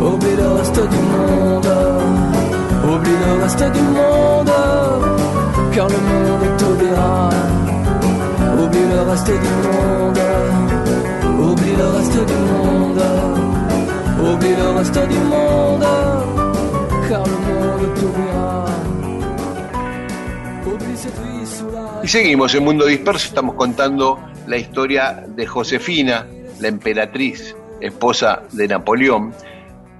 [0.00, 1.72] oublie le reste du monde,
[2.84, 4.52] oublie le reste du monde,
[5.72, 7.30] car le monde t'oubliera.
[22.02, 26.26] Y seguimos en Mundo Disperso, estamos contando la historia de Josefina,
[26.60, 29.32] la emperatriz, esposa de Napoleón.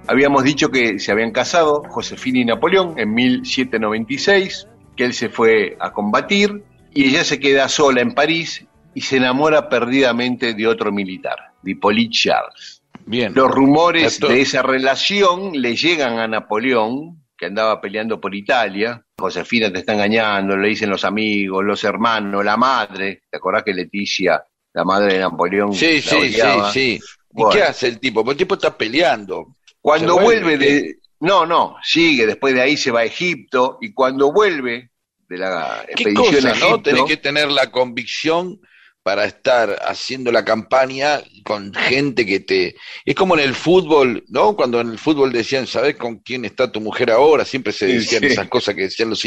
[0.07, 5.77] Habíamos dicho que se habían casado Josefina y Napoleón en 1796, que él se fue
[5.79, 10.91] a combatir y ella se queda sola en París y se enamora perdidamente de otro
[10.91, 12.81] militar, de Hippolyte Charles.
[13.05, 13.33] Bien.
[13.33, 19.03] Los rumores Esto- de esa relación le llegan a Napoleón, que andaba peleando por Italia.
[19.17, 23.23] Josefina te está engañando, le dicen los amigos, los hermanos, la madre.
[23.31, 26.71] ¿Te acordás que Leticia, la madre de Napoleón, Sí, sí, sí, odiaba?
[26.71, 26.99] sí.
[27.33, 27.49] ¿Y Bueno.
[27.51, 28.23] qué hace el tipo?
[28.23, 29.55] Porque el tipo está peleando.
[29.79, 30.95] Cuando vuelve, vuelve, de...
[31.21, 34.90] No, no, sigue, después de ahí se va a Egipto y cuando vuelve
[35.31, 36.69] de la ¿Qué expedición cosa, a Egipto...
[36.77, 36.81] no?
[36.83, 38.59] Tenés que tener la convicción
[39.03, 42.75] para estar haciendo la campaña con gente que te...
[43.03, 44.55] Es como en el fútbol, ¿no?
[44.55, 47.43] Cuando en el fútbol decían, ¿sabes con quién está tu mujer ahora?
[47.45, 48.27] Siempre se Sí, decían sí.
[48.27, 49.23] esas cosas que decían los,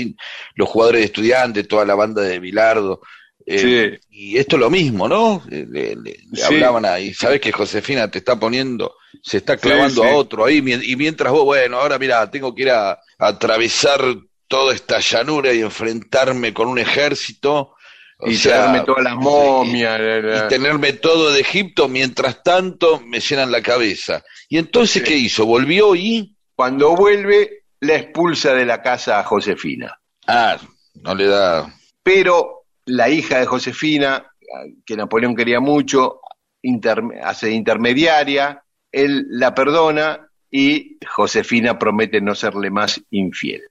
[0.55, 3.01] los jugadores de estudiantes, toda la banda de Bilardo.
[3.47, 5.43] Eh, Y esto es lo mismo, ¿no?
[5.51, 6.43] Eh, Le, le- le Sí.
[6.45, 10.09] hablaban ahí, ¿sabes que Josefina te está poniendo, se está clavando sí.
[10.09, 10.59] a otro ahí?
[10.59, 14.01] Y mientras vos, bueno, ahora mira, tengo que ir a, a atravesar
[14.55, 17.75] toda esta llanura y enfrentarme con un ejército.
[18.19, 20.01] o y sea, traerme todas las momias.
[20.01, 24.23] y tenerme todo de Egipto, mientras tanto me llenan la cabeza.
[24.49, 25.09] ¿Y entonces Sí.
[25.09, 25.45] qué hizo?
[25.45, 26.37] ¿Volvió y?
[26.55, 29.99] Cuando vuelve, la expulsa de la casa a Josefina.
[30.29, 30.57] Ah,
[31.03, 31.75] no le da...
[32.05, 34.25] Pero la hija de Josefina,
[34.87, 36.21] que Napoleón quería mucho,
[37.25, 38.63] hace intermediaria,
[38.93, 43.63] él la perdona y Josefina promete no serle más infiel.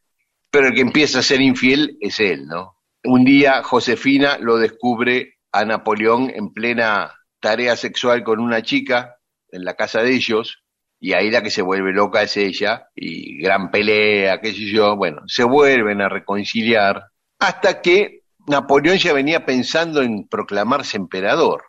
[0.53, 2.77] Pero el que empieza a ser infiel es él, ¿no?
[3.05, 9.17] Un día Josefina lo descubre a Napoleón en plena tarea sexual con una chica
[9.49, 10.63] en la casa de ellos,
[10.99, 14.95] y ahí la que se vuelve loca es ella, y gran pelea, qué sé yo,
[14.95, 17.03] bueno, se vuelven a reconciliar,
[17.39, 21.63] hasta que Napoleón ya venía pensando en proclamarse emperador,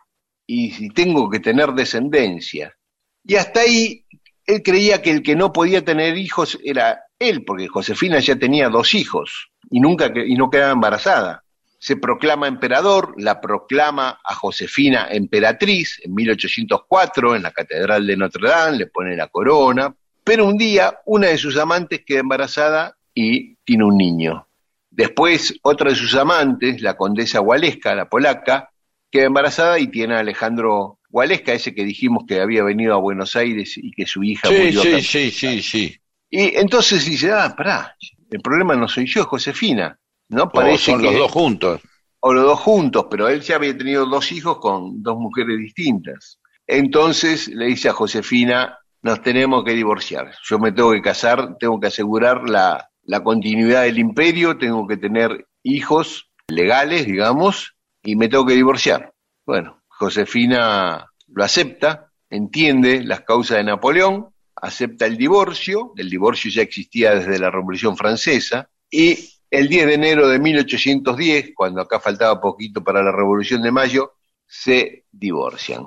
[0.45, 2.75] y si tengo que tener descendencia.
[3.23, 4.05] Y hasta ahí
[4.45, 8.69] él creía que el que no podía tener hijos era él, porque Josefina ya tenía
[8.69, 11.43] dos hijos y nunca y no quedaba embarazada.
[11.79, 18.47] Se proclama emperador, la proclama a Josefina emperatriz en 1804 en la Catedral de Notre
[18.47, 23.55] Dame, le pone la corona, pero un día una de sus amantes queda embarazada y
[23.63, 24.47] tiene un niño.
[24.89, 28.71] Después otra de sus amantes, la condesa Waleska, la polaca,
[29.11, 33.35] queda embarazada y tiene a Alejandro Waleska, ese que dijimos que había venido a Buenos
[33.35, 35.99] Aires y que su hija Sí, murió sí, sí, sí, sí.
[36.37, 37.95] Y entonces dice, ah, pará,
[38.29, 39.97] el problema no soy yo, es Josefina.
[40.27, 40.43] ¿No?
[40.43, 41.81] O Parece son que, los dos juntos.
[42.19, 46.41] o los dos juntos, pero él ya había tenido dos hijos con dos mujeres distintas.
[46.67, 50.33] Entonces le dice a Josefina, nos tenemos que divorciar.
[50.43, 54.97] Yo me tengo que casar, tengo que asegurar la, la continuidad del imperio, tengo que
[54.97, 59.13] tener hijos legales, digamos, y me tengo que divorciar.
[59.45, 66.61] Bueno, Josefina lo acepta, entiende las causas de Napoleón, acepta el divorcio, el divorcio ya
[66.61, 69.17] existía desde la Revolución Francesa, y
[69.49, 74.13] el 10 de enero de 1810, cuando acá faltaba poquito para la Revolución de Mayo,
[74.47, 75.85] se divorcian.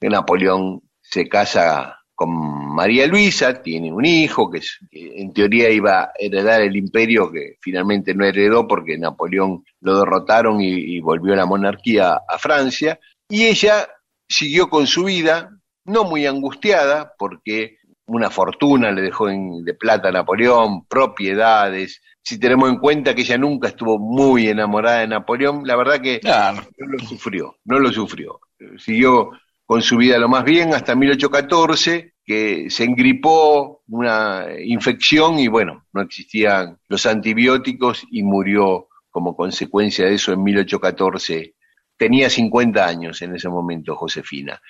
[0.00, 2.30] Napoleón se casa con
[2.74, 4.60] María Luisa, tiene un hijo que,
[4.92, 10.60] en teoría iba a heredar el imperio, que finalmente no heredó porque Napoleón lo derrotaron
[10.60, 13.88] y, y volvió la monarquía a Francia, y ella
[14.28, 15.50] siguió con su vida,
[15.84, 22.02] no muy angustiada, porque una fortuna le dejó en- de plata a Napoleón, propiedades.
[22.22, 26.20] Si tenemos en cuenta que ella nunca estuvo muy enamorada de Napoleón, la verdad que
[26.52, 26.62] no.
[26.78, 28.40] no lo sufrió, no lo sufrió.
[28.78, 29.30] Siguió
[29.66, 35.84] con su vida lo más bien hasta 1814, que se engripó una infección y bueno,
[35.92, 41.54] no existían los antibióticos y murió como consecuencia de eso en 1814.
[41.96, 44.60] Tenía 50 años en ese momento Josefina.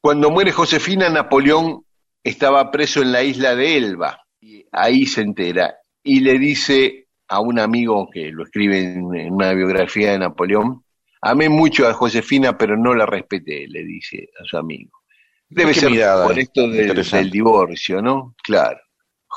[0.00, 1.84] Cuando muere Josefina, Napoleón
[2.22, 4.22] estaba preso en la isla de Elba.
[4.40, 9.32] Y ahí se entera y le dice a un amigo que lo escribe en, en
[9.32, 10.84] una biografía de Napoleón,
[11.22, 15.00] amé mucho a Josefina, pero no la respeté, le dice a su amigo.
[15.48, 18.36] Debe ser mirada, por esto del, divorcio, ¿no?
[18.42, 18.78] Claro.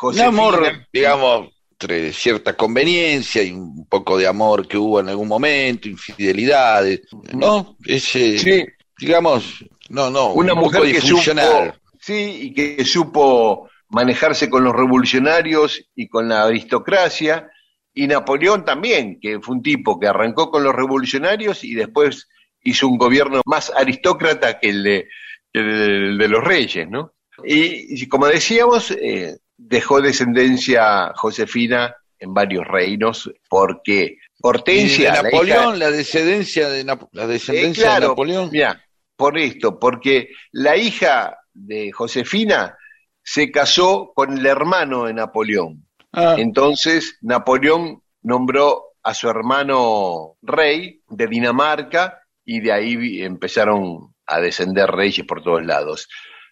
[0.04, 5.28] Un amor, digamos, entre cierta conveniencia y un poco de amor que hubo en algún
[5.28, 7.02] momento, infidelidades,
[7.34, 7.76] ¿no?
[7.84, 8.64] Ese, Sí,
[9.00, 11.74] digamos, no, no, una un mujer poco que disfuncional.
[11.74, 17.50] supo, sí, y que supo manejarse con los revolucionarios y con la aristocracia,
[17.94, 22.28] y Napoleón también, que fue un tipo que arrancó con los revolucionarios y después
[22.64, 25.08] hizo un gobierno más aristócrata que el de,
[25.52, 27.14] que el de los reyes, ¿no?
[27.46, 35.20] Y, y como decíamos, eh, dejó descendencia Josefina en varios reinos, porque de Hortensia, la
[35.20, 38.50] hija- Napoleón, la descendencia de la eh, descendencia claro, de Napoleón.
[38.52, 38.84] Mira,
[39.16, 42.78] por esto, porque la hija de Josefina
[43.24, 45.86] se casó con el hermano de Napoleón.
[46.12, 54.40] Ah, Entonces, Napoleón nombró a su hermano rey de Dinamarca y de ahí empezaron a
[54.40, 56.08] descender reyes por todos lados.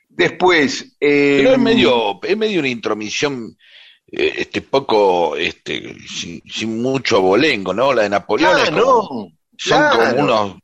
[0.09, 3.55] Después, eh, pero es medio, es medio una intromisión
[4.11, 7.93] eh, este poco, este, sin, sin mucho abolengo, ¿no?
[7.93, 9.01] La de Napoleón es como- no,
[9.57, 9.97] son claro.
[9.97, 10.55] como unos,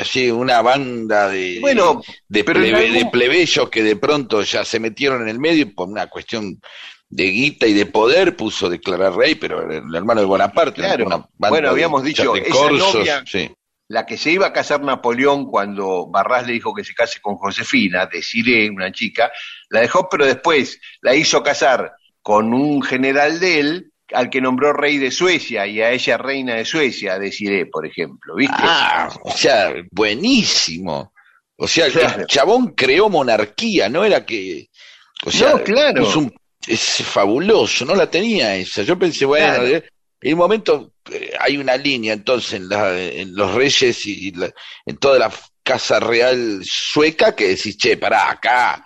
[0.00, 4.80] así, una banda de, Bueno, de, plebe- algún- de plebeyos que de pronto ya se
[4.80, 6.60] metieron en el medio y por una cuestión
[7.08, 10.80] de guita y de poder puso declarar rey, pero el hermano de Bonaparte.
[10.82, 11.06] Claro.
[11.06, 13.50] una banda Bueno, de- habíamos dicho, de esa corsos, novia- sí.
[13.88, 17.36] la que se iba a casar Napoleón cuando Barras le dijo que se case con
[17.36, 19.30] Josefina, Desiree, una chica,
[19.68, 24.72] la dejó, pero después la hizo casar con un general de él, al que nombró
[24.72, 28.54] rey de Suecia, y a ella reina de Suecia, Desiree, por ejemplo, ¿viste?
[28.58, 31.12] Ah, o sea, buenísimo.
[31.56, 32.20] O sea, Claro.
[32.22, 34.68] el chabón creó monarquía, no era que.
[35.24, 36.04] O sea, No, claro.
[36.04, 36.34] puso un-
[36.66, 38.82] es fabuloso, no la tenía esa.
[38.82, 39.64] Yo pensé, bueno, Claro.
[39.64, 39.84] de-
[40.20, 44.50] en un momento eh, hay una línea entonces en, la- en los reyes y la-
[44.86, 45.30] en toda la
[45.62, 48.82] casa real sueca que decís, che, pará, acá,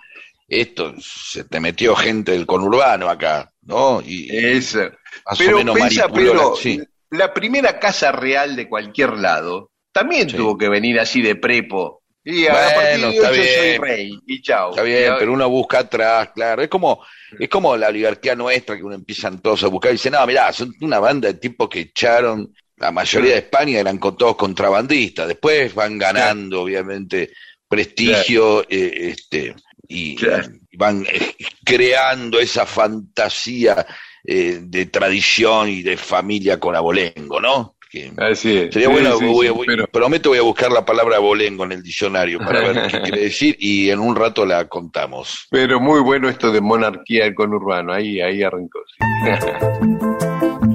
[0.47, 4.01] esto, se te metió gente del conurbano acá, ¿no?
[4.05, 4.89] Y Eso.
[5.29, 6.81] Más o Pero menos pensa, la- pero sí.
[7.11, 10.35] la primera casa real de cualquier lado también Sí.
[10.37, 12.01] tuvo que venir así de prepo.
[12.23, 13.81] Y a Bueno, partir de hoy está yo soy bien.
[13.81, 14.69] rey, y chao.
[14.71, 16.61] Está bien, pero uno busca atrás, claro.
[16.61, 17.03] Es como,
[17.39, 20.51] es como la oligarquía nuestra que uno empiezan todos a buscar y dice, no, mirá,
[20.53, 25.27] son una banda de tipos que echaron, la mayoría de España eran con todos contrabandistas,
[25.27, 27.31] después van ganando, obviamente,
[27.67, 29.55] prestigio, eh, este,
[29.87, 30.49] y, Claro.
[30.69, 33.85] y van eh, creando esa fantasía
[34.25, 37.75] eh, de tradición y de familia con abolengo, ¿no?
[37.91, 38.71] Que- Así es.
[38.73, 41.63] Sería Sí, bueno, sí, voy- sí, voy- pero- prometo voy a buscar la palabra abolengo
[41.63, 45.47] en el diccionario para ver qué quiere decir y en un rato la contamos.
[45.49, 48.79] Pero muy bueno esto de monarquía del conurbano, ahí, ahí arrancó.
[48.87, 48.97] sí.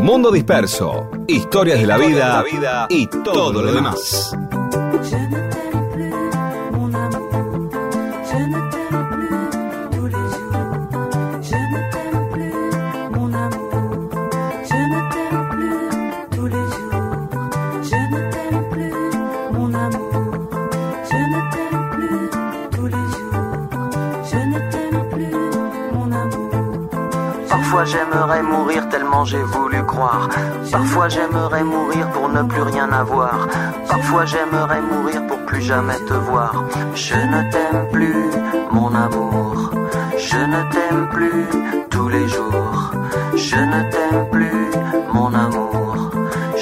[0.00, 2.44] Mundo Disperso, historias de la vida
[2.88, 4.34] y todo lo demás.
[27.70, 30.28] Parfois j'aimerais mourir tellement j'ai voulu croire.
[30.72, 33.46] Parfois j'aimerais mourir pour ne plus rien avoir.
[33.88, 36.64] Parfois j'aimerais mourir pour plus jamais te voir.
[36.96, 38.24] Je ne t'aime plus,
[38.72, 39.70] mon amour.
[40.18, 41.46] Je ne t'aime plus
[41.90, 42.90] tous les jours.
[43.36, 44.70] Je ne t'aime plus,
[45.14, 45.59] mon amour.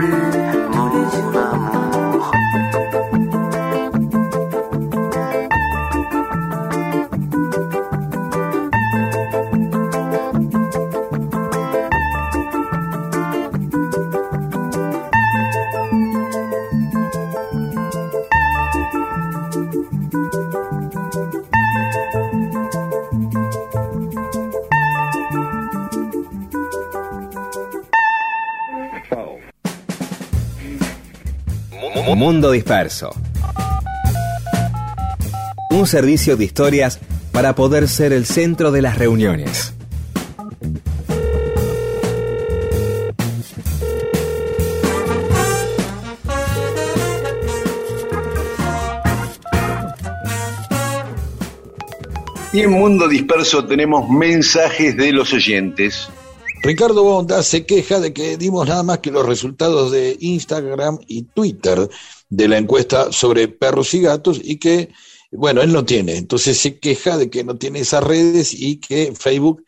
[0.00, 0.59] blue
[32.16, 33.10] Mundo Disperso.
[35.70, 36.98] Un servicio de historias
[37.32, 39.74] para poder ser el centro de las reuniones.
[52.52, 56.10] Y en Mundo Disperso tenemos mensajes de los oyentes.
[56.62, 61.22] Ricardo Bonda se queja de que dimos nada más que los resultados de Instagram y
[61.22, 61.88] Twitter
[62.28, 64.90] de la encuesta sobre perros y gatos y que,
[65.32, 66.16] bueno, él no tiene.
[66.16, 69.64] Entonces se queja de que no tiene esas redes y que Facebook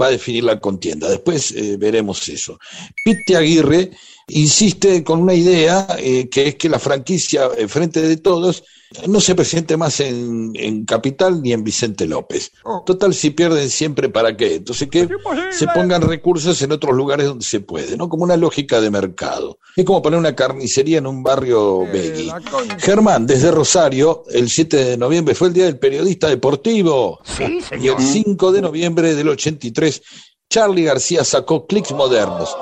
[0.00, 1.08] va a definir la contienda.
[1.08, 2.58] Después eh, veremos eso.
[3.04, 3.90] Pete Aguirre
[4.28, 8.64] insiste con una idea eh, que es que la franquicia eh, Frente de Todos
[9.08, 12.52] no se presente más en, en Capital ni en Vicente López.
[12.84, 14.56] Total, si pierden siempre, ¿para qué?
[14.56, 15.08] Entonces que
[15.50, 18.08] se pongan recursos en otros lugares donde se puede, ¿no?
[18.08, 19.58] Como una lógica de mercado.
[19.74, 22.30] Es como poner una carnicería en un barrio Begui.
[22.78, 27.20] Germán, desde Rosario, el 7 de noviembre fue el Día del Periodista Deportivo.
[27.24, 30.02] Sí, Y el 5 de noviembre del 83,
[30.48, 32.56] Charlie García sacó clics modernos.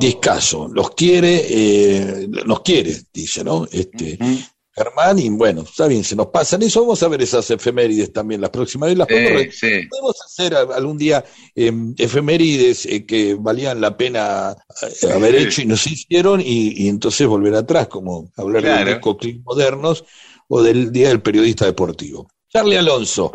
[0.00, 3.66] Discaso, los quiere, eh, los quiere, dice, ¿no?
[3.70, 4.18] Este,
[4.74, 8.40] Germán, y bueno, está bien, se nos pasan eso, vamos a ver esas efemérides también
[8.40, 8.98] las próximas veces.
[8.98, 9.86] Las podemos, sí.
[9.90, 11.22] podemos hacer a- algún día
[11.54, 14.56] eh, efemérides eh, que valían la pena
[15.02, 18.84] eh, haber hecho y no se hicieron, y, y entonces volver atrás, como hablar Claro.
[18.94, 20.04] de los modernos
[20.48, 22.28] o del Día del Periodista Deportivo.
[22.48, 23.30] Charlie Alonso,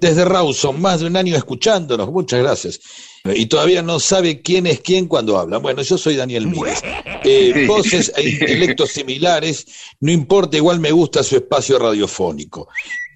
[0.00, 2.80] desde Rawson, más de un año escuchándonos, muchas gracias.
[3.24, 5.58] Y todavía no sabe quién es quién cuando habla.
[5.58, 6.82] Bueno, yo soy Daniel Míguez.
[7.24, 9.66] Eh, voces e intelectos similares,
[10.00, 12.68] no importa, igual me gusta su espacio radiofónico.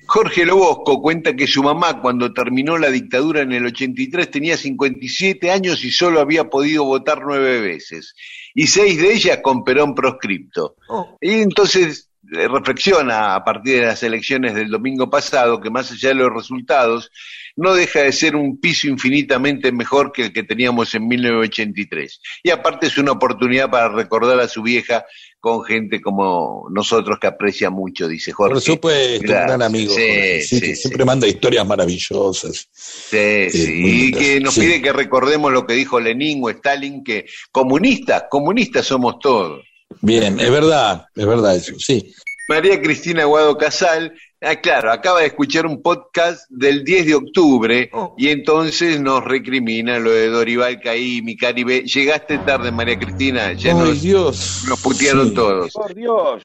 [0.07, 5.51] Jorge Lobosco cuenta que su mamá, cuando terminó la dictadura en el 83, tenía 57
[5.51, 8.15] años y solo había podido votar nueve veces,
[8.55, 10.77] y seis de ellas con Perón proscripto.
[11.21, 16.11] Y entonces eh, reflexiona a partir de las elecciones del domingo pasado que más allá
[16.11, 17.11] de los resultados,
[17.57, 22.21] no deja de ser un piso infinitamente mejor que el que teníamos en 1983.
[22.43, 25.05] Y aparte es una oportunidad para recordar a su vieja
[25.41, 28.55] con gente como nosotros que aprecia mucho, dice Jorge.
[28.55, 29.95] Por supuesto, un gran amigo.
[29.95, 30.83] Sí, Jorge, sí, sí, que sí.
[30.83, 32.69] siempre manda historias maravillosas.
[32.73, 37.03] Sí, sí, muy y que nos pide que recordemos lo que dijo Lenin o Stalin,
[37.03, 39.65] que comunistas, comunistas somos todos.
[40.03, 42.13] Bien, es verdad, es verdad eso, sí.
[42.49, 47.91] María Cristina Guado Casal, ah, claro, acaba de escuchar un podcast del 10 de octubre
[48.16, 51.82] y entonces nos recrimina lo de Dorival Caí, mi Caribe.
[51.82, 54.64] Llegaste tarde, María Cristina, ya nos, Dios.
[54.68, 55.34] nos putearon Sí.
[55.34, 55.72] todos.
[55.72, 56.43] Por Dios.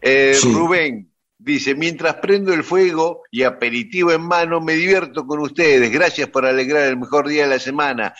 [0.00, 0.52] Eh, Sí.
[0.52, 5.90] Rubén dice, mientras prendo el fuego y aperitivo en mano, me divierto con ustedes.
[5.92, 8.14] Gracias por alegrar el mejor día de la semana.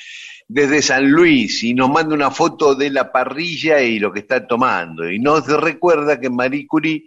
[0.48, 4.46] Desde San Luis y nos manda una foto de la parrilla y lo que está
[4.46, 5.11] tomando.
[5.11, 7.04] Y nos recuerda que Marie Curie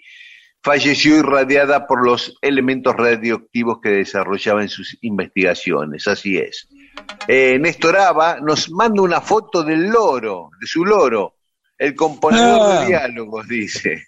[0.61, 6.07] falleció irradiada por los elementos radioactivos que desarrollaba en sus investigaciones.
[6.07, 6.67] Así es.
[7.27, 11.35] Eh, Néstor Aba nos manda una foto del loro, de su loro,
[11.77, 12.79] el componedor Ah.
[12.81, 14.03] de diálogos, dice.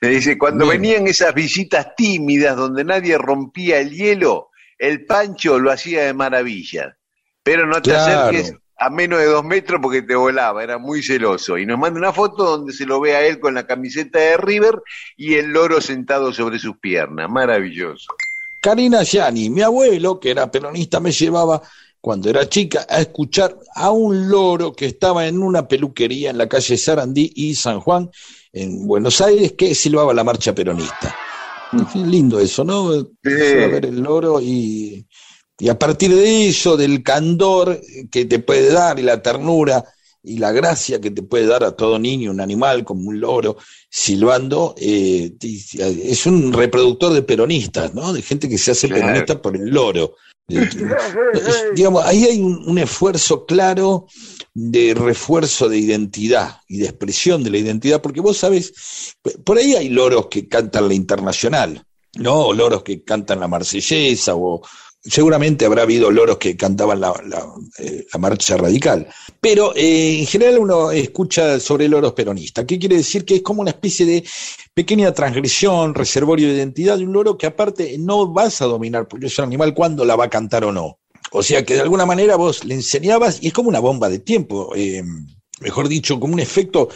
[0.00, 0.80] Dice, cuando Bien.
[0.80, 6.96] venían esas visitas tímidas donde nadie rompía el hielo, el Pancho lo hacía de maravilla.
[7.42, 8.28] Pero no te Claro.
[8.28, 11.56] acerques a menos de dos metros porque te volaba, era muy celoso.
[11.58, 14.36] Y nos manda una foto donde se lo ve a él con la camiseta de
[14.36, 14.82] River
[15.16, 17.30] y el loro sentado sobre sus piernas.
[17.30, 18.06] Maravilloso.
[18.60, 21.62] Karina Yani, mi abuelo, que era peronista, me llevaba
[22.00, 26.48] cuando era chica a escuchar a un loro que estaba en una peluquería en la
[26.48, 28.10] calle Sarandí y San Juan,
[28.52, 31.16] en Buenos Aires, que silbaba la marcha peronista.
[31.92, 33.06] Qué lindo eso, ¿no?
[33.22, 35.04] Ver el loro y,
[35.58, 37.80] y a partir de eso, del candor
[38.10, 39.84] que te puede dar y la ternura
[40.22, 43.56] y la gracia que te puede dar a todo niño, un animal como un loro,
[43.88, 48.12] silbando, eh, es un reproductor de peronistas, ¿no?
[48.12, 50.14] De gente que se hace peronista por el loro.
[50.48, 54.06] Eh, digamos, ahí hay un, un esfuerzo claro
[54.54, 58.72] de refuerzo de identidad y de expresión de la identidad, porque vos sabés,
[59.44, 61.84] por ahí hay loros que cantan la internacional,
[62.14, 62.46] ¿no?
[62.46, 64.62] O loros que cantan la marsellesa o,
[65.08, 67.46] seguramente habrá habido loros que cantaban la, la,
[67.78, 69.06] eh, marcha radical,
[69.40, 72.64] pero eh, en general uno escucha sobre loros peronistas.
[72.64, 73.24] ¿Qué quiere decir?
[73.24, 74.24] Que es como una especie de
[74.74, 79.26] pequeña transgresión, reservorio de identidad de un loro que aparte no vas a dominar, porque
[79.26, 80.98] es un animal, cuándo la va a cantar o no.
[81.32, 84.18] O sea que de alguna manera vos le enseñabas, y es como una bomba de
[84.18, 84.72] tiempo.
[84.74, 85.02] Eh,
[85.60, 86.88] mejor dicho, como un efecto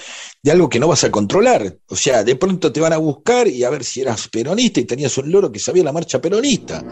[0.43, 1.79] de algo que no vas a controlar.
[1.89, 4.85] O sea, de pronto te van a buscar y a ver si eras peronista y
[4.85, 6.85] tenías un loro que sabía la marcha peronista.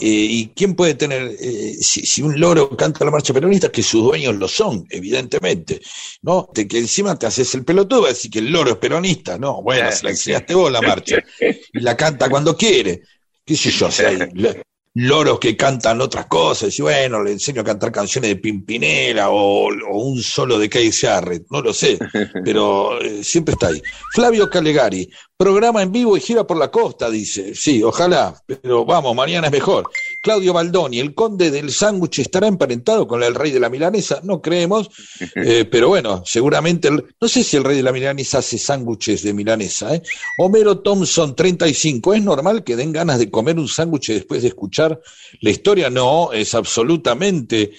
[0.00, 3.82] Eh, ¿Y quién puede tener, eh, si, si, un loro canta la marcha peronista, que
[3.82, 5.80] sus dueños lo son, evidentemente?
[6.22, 6.50] ¿No?
[6.54, 9.38] De que encima te haces el pelotudo, vas a decir que el loro es peronista.
[9.38, 11.16] No, bueno, se la enseñaste vos la marcha.
[11.72, 13.02] Y la canta cuando quiere.
[13.44, 13.86] ¿Qué sé yo?
[13.86, 14.10] O sea,
[15.00, 19.68] loros que cantan otras cosas, y bueno, le enseño a cantar canciones de Pimpinela o,
[19.68, 21.98] o un solo de Kay Jarrett, no lo sé,
[22.44, 23.80] pero eh, siempre está ahí.
[24.12, 25.08] Flavio Calegari,
[25.38, 29.52] programa en vivo y gira por la costa, dice, sí, ojalá, pero vamos, mañana es
[29.52, 29.88] mejor.
[30.20, 34.42] Claudio Baldoni, el conde del sándwich estará emparentado con el rey de la milanesa, no
[34.42, 34.90] creemos,
[35.36, 39.22] eh, pero bueno, seguramente, el, no sé si el rey de la milanesa hace sándwiches
[39.22, 39.94] de milanesa.
[39.94, 40.02] ¿eh?
[40.38, 45.00] Homero Thompson, 35, ¿es normal que den ganas de comer un sándwich después de escuchar
[45.40, 45.88] la historia?
[45.88, 47.70] No, es absolutamente...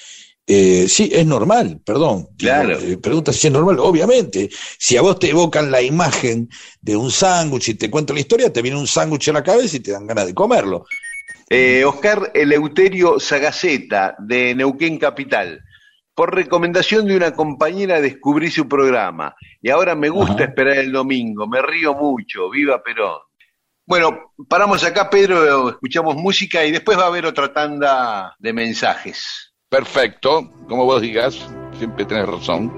[0.52, 2.30] Eh, sí, es normal, perdón.
[2.36, 2.80] Claro.
[2.80, 4.50] Eh, pregunta si es normal, obviamente.
[4.80, 6.50] Si a vos te evocan la imagen
[6.82, 9.78] de un sándwich y te cuento la historia, te viene un sándwich a la cabeza
[9.78, 10.88] y te dan ganas de comerlo.
[11.52, 15.64] Eh, Oscar Eleuterio Sagaceta, de Neuquén Capital.
[16.16, 20.44] Por recomendación de una compañera descubrí su programa y ahora me gusta Ajá.
[20.46, 23.20] esperar el domingo, me río mucho, viva Perón.
[23.86, 29.49] Bueno, paramos acá, Pedro, escuchamos música y después va a haber otra tanda de mensajes.
[29.70, 31.48] Perfecto, como vos digas,
[31.78, 32.74] siempre tenés razón.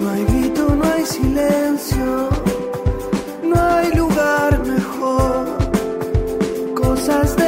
[0.00, 2.30] No hay grito, no hay silencio,
[3.42, 5.58] no hay lugar mejor.
[6.74, 7.47] Cosas del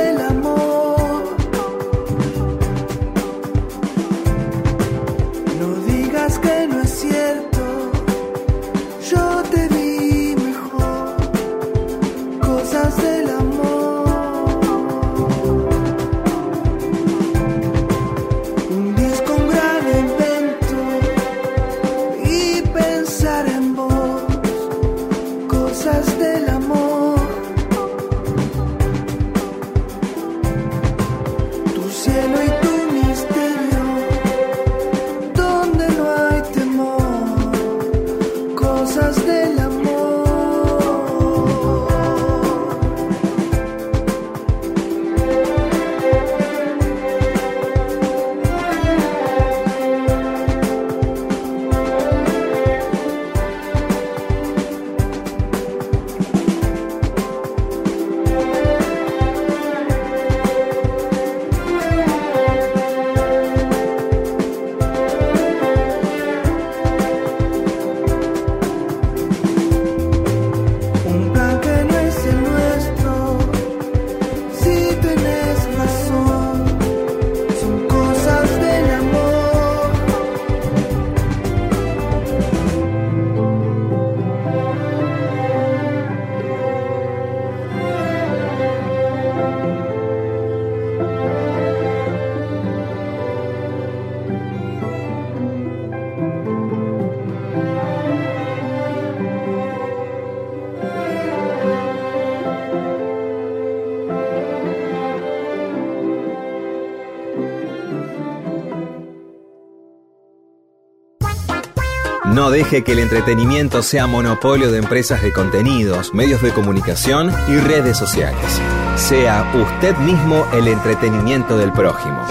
[112.51, 117.57] No deje que el entretenimiento sea monopolio de empresas de contenidos, medios de comunicación y
[117.59, 118.61] redes sociales.
[118.97, 122.27] Sea usted mismo el entretenimiento del prójimo.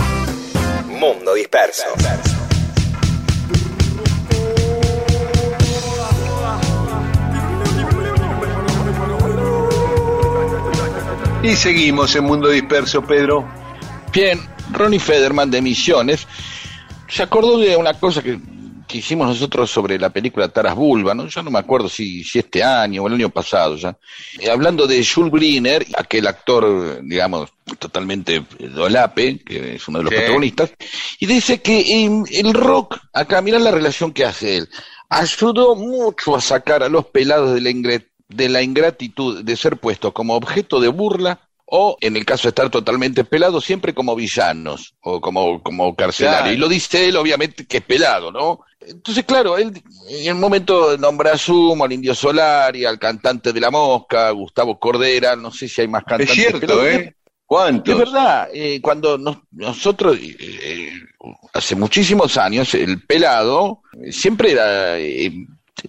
[0.88, 1.86] Mundo Disperso.
[11.44, 13.48] Y seguimos en Mundo Disperso, Pedro.
[14.12, 14.38] Bien,
[14.74, 16.28] Ronnie Federman de Misiones
[17.08, 18.38] se acordó de una cosa que,
[18.90, 21.28] que hicimos nosotros sobre la película Taras Bulba, ¿no?
[21.28, 23.96] Yo no me acuerdo si, si este año o el año pasado ya.
[24.40, 30.12] Eh, hablando de Jules Briner, aquel actor, digamos, totalmente dolape, que es uno de los
[30.14, 30.18] Sí.
[30.18, 30.74] protagonistas,
[31.20, 34.70] y dice que en el rock, acá mirá la relación que hace él,
[35.08, 40.14] ayudó mucho a sacar a los pelados de la, de la ingratitud de ser puestos
[40.14, 44.96] como objeto de burla o, en el caso de estar totalmente pelados, siempre como villanos
[45.02, 46.42] o como, como carcelarios.
[46.42, 46.54] Claro.
[46.56, 48.62] Y lo dice él, obviamente, que es pelado, ¿no?
[48.90, 49.72] Entonces, claro, él
[50.10, 54.80] en un momento nombra a Sumo, al Indio Solari, al cantante de La Mosca, Gustavo
[54.80, 56.86] Cordera, no sé si hay más Es cantantes cierto, pelados.
[56.88, 57.16] ¿eh?
[57.46, 57.94] ¿Cuántos?
[57.94, 60.92] Es verdad, eh, cuando nos- nosotros, eh, eh,
[61.54, 64.98] hace muchísimos años, el pelado eh, siempre era...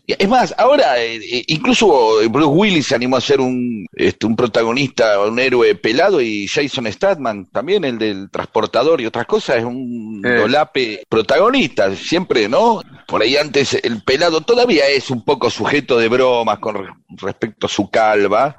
[0.06, 4.36] es más, ahora eh, eh, incluso Bruce Willis se animó a ser un, este, un
[4.36, 9.64] protagonista, un héroe pelado y Jason Statham también, el del transportador y otras cosas, es
[9.64, 10.28] un Eh.
[10.40, 12.82] dolape protagonista, siempre, ¿no?
[13.06, 17.66] Por ahí antes el pelado todavía es un poco sujeto de bromas con re- respecto
[17.66, 18.56] a su calva,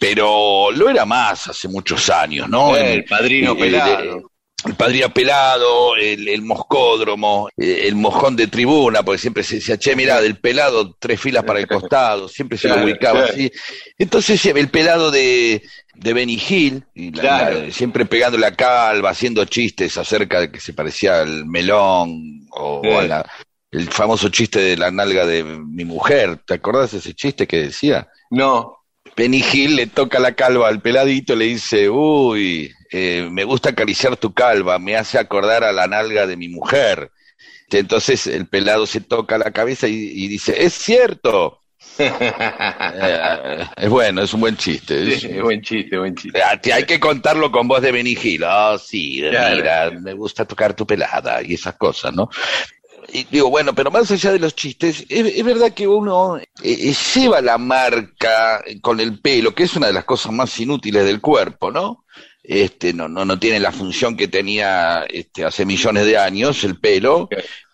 [0.00, 2.76] pero lo era más hace muchos años, ¿no?
[2.76, 4.30] El padrino pelado.
[4.64, 9.76] El padrino pelado, el, el moscódromo, eh, el mojón de tribuna, porque siempre se decía,
[9.78, 13.32] che, mirá, del pelado, tres filas para el costado, siempre se lo ubicaba claro.
[13.34, 13.52] así.
[13.98, 15.62] Entonces, sí, el pelado de,
[15.94, 17.62] de Benny Hill, y la- Claro.
[17.64, 22.80] la- siempre pegando la calva, haciendo chistes acerca de que se parecía al melón, o,
[22.82, 22.88] Sí.
[22.90, 23.30] o a la-
[23.70, 26.38] el famoso chiste de la nalga de mi mujer.
[26.46, 28.08] ¿Te acordás de ese chiste que decía?
[28.30, 28.78] No.
[29.16, 34.16] Benny Hill le toca la calva al peladito, le dice, uy, eh, me gusta acariciar
[34.16, 37.10] tu calva, me hace acordar a la nalga de mi mujer.
[37.70, 41.60] Entonces el pelado se toca la cabeza y, y dice, es cierto.
[42.96, 45.18] Eh, es bueno, es un buen chiste.
[45.18, 46.40] Sí, Es- buen chiste, buen chiste.
[46.40, 48.44] Ah, hay que contarlo con voz de Benny Hill.
[48.44, 49.56] Oh, sí, Claro.
[49.56, 52.28] mira, me gusta tocar tu pelada y esas cosas, ¿no?
[53.14, 56.48] Y digo, bueno, pero más allá de los chistes, es, es verdad que uno eh,
[56.64, 61.04] eh, lleva la marca con el pelo, que es una de las cosas más inútiles
[61.04, 62.06] del cuerpo, ¿no?
[62.42, 66.80] Este, no, no, no tiene la función que tenía este, hace millones de años el
[66.80, 67.28] pelo,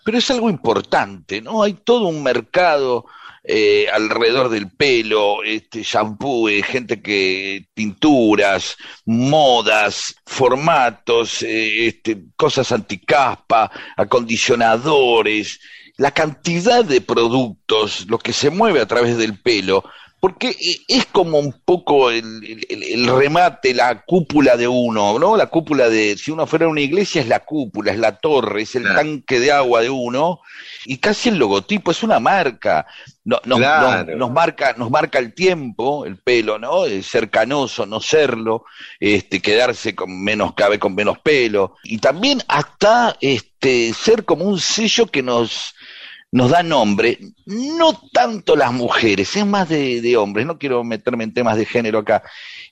[0.04, 1.62] pero es algo importante, ¿no?
[1.62, 3.06] Hay todo un mercado
[3.42, 8.76] eh, alrededor del pelo, este shampoo, eh, gente que tinturas,
[9.06, 15.60] modas, formatos, eh, este, cosas anticaspa, acondicionadores,
[15.96, 19.84] la cantidad de productos, lo que se mueve a través del pelo,
[20.18, 22.24] porque eh, es como un poco el,
[22.68, 25.36] el- el remate, la cúpula de uno, ¿no?
[25.36, 28.62] La cúpula de, si uno fuera a una iglesia es la cúpula, es la torre,
[28.62, 30.40] es el tanque de agua de uno,
[30.86, 32.86] y casi el logotipo es una marca.
[33.24, 34.04] No, no- Claro.
[34.12, 36.84] no- nos marca, nos marca el tiempo, el pelo, ¿no?
[36.86, 38.64] El ser canoso, no serlo,
[38.98, 44.58] este, quedarse con menos, cabe con menos pelo, y también hasta este, ser como un
[44.58, 45.74] sello que nos,
[46.32, 51.24] nos da nombre, no tanto las mujeres, es más de, de hombres, no quiero meterme
[51.24, 52.22] en temas de género acá,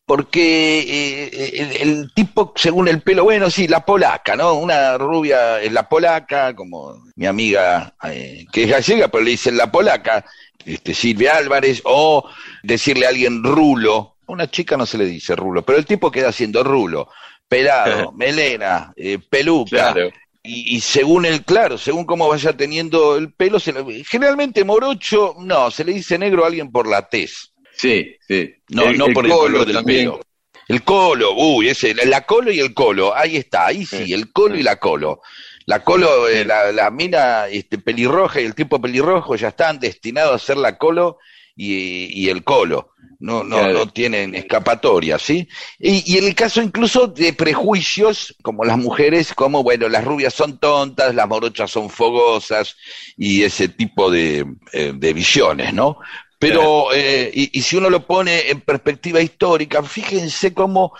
[0.08, 4.54] porque eh, el, el tipo, según el pelo, bueno, sí, la polaca, ¿no?
[4.54, 9.58] Una rubia es la polaca, como mi amiga, eh, que es gallega, pero le dicen
[9.58, 10.24] la polaca,
[10.64, 12.24] este, Silvia Álvarez, o
[12.62, 16.10] decirle a alguien rulo, a una chica no se le dice rulo, pero el tipo
[16.10, 17.10] queda haciendo rulo,
[17.46, 20.08] pelado, melena, eh, peluca, Claro.
[20.42, 25.34] y, y según el, claro, según cómo vaya teniendo el pelo, se le- generalmente morocho,
[25.38, 28.54] no, se le dice negro a alguien por la tez, Sí, sí.
[28.70, 30.00] no, El- no el por el colo color del también.
[30.10, 30.20] pelo.
[30.68, 34.12] El colo, uy, ese, la, colo y el colo, ahí está, ahí sí, Sí.
[34.12, 35.22] el colo y la colo.
[35.64, 40.34] La colo, eh, la, la mina este, pelirroja y el tipo pelirrojo ya están destinados
[40.42, 41.18] a ser la colo
[41.56, 42.90] y, y el colo.
[43.20, 43.72] No, no, Claro.
[43.80, 45.48] no tienen escapatoria, ¿sí?
[45.78, 50.34] Y, y en el caso incluso de prejuicios, como las mujeres, como, bueno, las rubias
[50.34, 52.76] son tontas, las morochas son fogosas
[53.16, 55.98] y ese tipo de, eh, de visiones, ¿no?
[56.38, 60.92] Pero, eh, y, y si uno lo pone en perspectiva histórica, fíjense cómo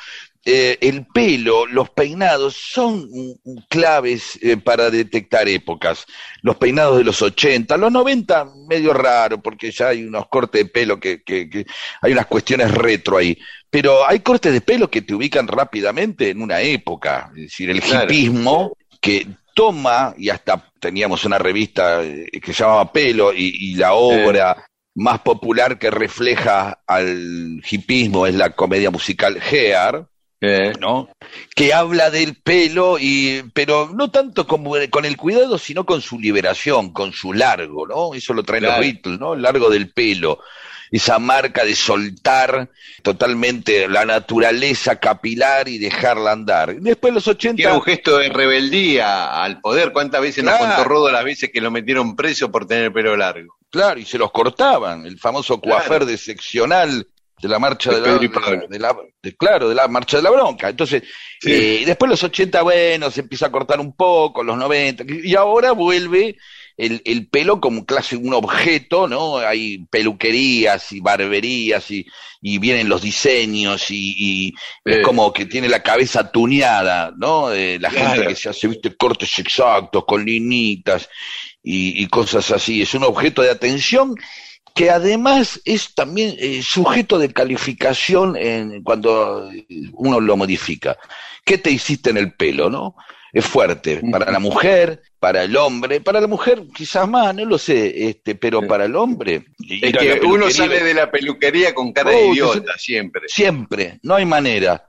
[0.45, 3.09] eh, el pelo, los peinados son
[3.69, 6.07] claves eh, para detectar épocas.
[6.43, 10.71] Los peinados de los 80, los 90 medio raro porque ya hay unos cortes de
[10.71, 11.67] pelo que, que- que
[12.01, 13.37] hay unas cuestiones retro ahí.
[13.71, 17.31] Pero hay cortes de pelo que te ubican rápidamente en una época.
[17.37, 18.05] Es decir, el Claro.
[18.13, 23.75] hipismo que toma, y hasta teníamos una revista eh, que se llamaba Pelo, y, y
[23.75, 24.65] la obra
[24.99, 30.07] más popular que refleja al hipismo es la comedia musical Hair,
[30.41, 31.09] Eh, ¿no?
[31.57, 36.19] Que habla del pelo, y, pero no tanto como con el cuidado, sino con su
[36.21, 38.15] liberación, con su largo, ¿no?
[38.15, 38.77] Eso lo traen Claro.
[38.77, 39.35] los Beatles, ¿no?
[39.35, 40.39] El largo del pelo.
[40.91, 42.71] Esa marca de soltar
[43.03, 46.77] totalmente la naturaleza capilar y dejarla andar.
[46.77, 47.63] Después los que 80...
[47.63, 49.93] era un gesto de rebeldía al poder.
[49.93, 50.65] ¿Cuántas veces Claro.
[50.67, 53.57] nos contó Rodo las veces que lo metieron preso por tener el pelo largo?
[53.71, 55.83] Claro, y se los cortaban, el famoso Claro.
[55.85, 57.07] coafer de seccional
[57.41, 60.69] de la marcha la, de la- de- claro, de la marcha de la bronca.
[60.71, 61.03] Entonces,
[61.41, 61.53] Sí.
[61.53, 65.71] eh, después los 80, bueno, se empieza a cortar un poco, los 90, y ahora
[65.73, 66.37] vuelve
[66.79, 69.39] el, el pelo como clase, un objeto, ¿no?
[69.39, 72.07] Hay peluquerías y barberías y,
[72.41, 74.55] y vienen los diseños y, y
[74.85, 77.53] es como que tiene la cabeza tuneada, ¿no?
[77.53, 81.09] Eh, la gente que se hace, viste, cortes exactos, con linitas
[81.63, 82.81] y, y cosas así.
[82.81, 84.15] Es un objeto de atención
[84.73, 89.51] que además es también eh, sujeto de calificación en, cuando
[89.95, 90.97] uno lo modifica.
[91.45, 92.95] ¿Qué te hiciste en el pelo, no?
[93.33, 97.59] Es fuerte para la mujer, para el hombre, para la mujer quizás más, no lo
[97.59, 99.45] sé, este, pero para el hombre.
[99.59, 103.23] y- Es y que uno sale de la peluquería con cara de idiota, siempre.
[103.29, 104.85] Siempre, no hay manera.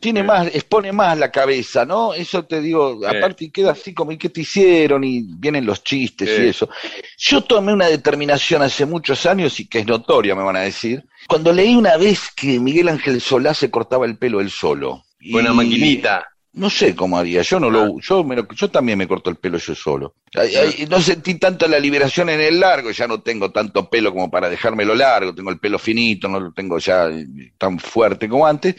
[0.00, 0.26] Tiene Sí.
[0.26, 2.14] más, expone más la cabeza, ¿no?
[2.14, 3.14] Eso te digo, Sí.
[3.14, 5.04] aparte y queda así como, ¿y qué te hicieron?
[5.04, 6.42] Y vienen los chistes Sí.
[6.44, 6.70] y eso.
[7.18, 11.04] Yo tomé una determinación hace muchos años y que es notoria, me van a decir.
[11.28, 15.04] Cuando leí una vez que Miguel Ángel Solá se cortaba el pelo él solo.
[15.30, 16.26] Con una Y- maquinita.
[16.54, 17.70] No sé cómo haría, yo no Ah.
[17.70, 20.16] lo, yo, me lo- yo también me corto el pelo yo solo.
[20.34, 24.12] Ay, ay, no sentí tanto la liberación en el largo, ya no tengo tanto pelo
[24.12, 27.26] como para dejármelo largo, tengo el pelo finito, no lo tengo ya eh,
[27.56, 28.74] tan fuerte como antes.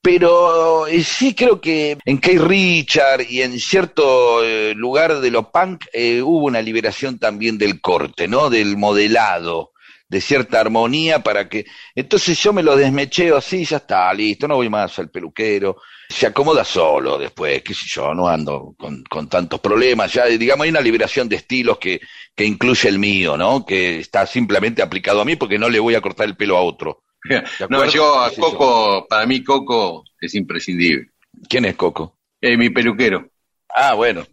[0.00, 5.50] Pero eh, sí creo que en Kay Richard y en cierto eh, lugar de lo
[5.52, 8.50] punk eh, hubo una liberación también del corte, ¿no?
[8.50, 9.70] Del modelado,
[10.12, 11.64] de cierta armonía para que...
[11.94, 16.26] Entonces yo me lo desmecheo así, ya está, listo, no voy más al peluquero, se
[16.26, 20.70] acomoda solo después, qué sé yo, no ando con, con tantos problemas, ya digamos hay
[20.70, 21.98] una liberación de estilos que,
[22.36, 23.64] que incluye el mío, ¿no?
[23.64, 26.60] Que está simplemente aplicado a mí porque no le voy a cortar el pelo a
[26.60, 27.04] otro.
[27.24, 28.30] ¿De No, yo a.
[28.32, 31.06] Coco, para mí Coco es imprescindible.
[31.48, 32.18] ¿Quién es Coco?
[32.38, 33.31] Es mi peluquero.
[33.74, 34.26] Ah, bueno,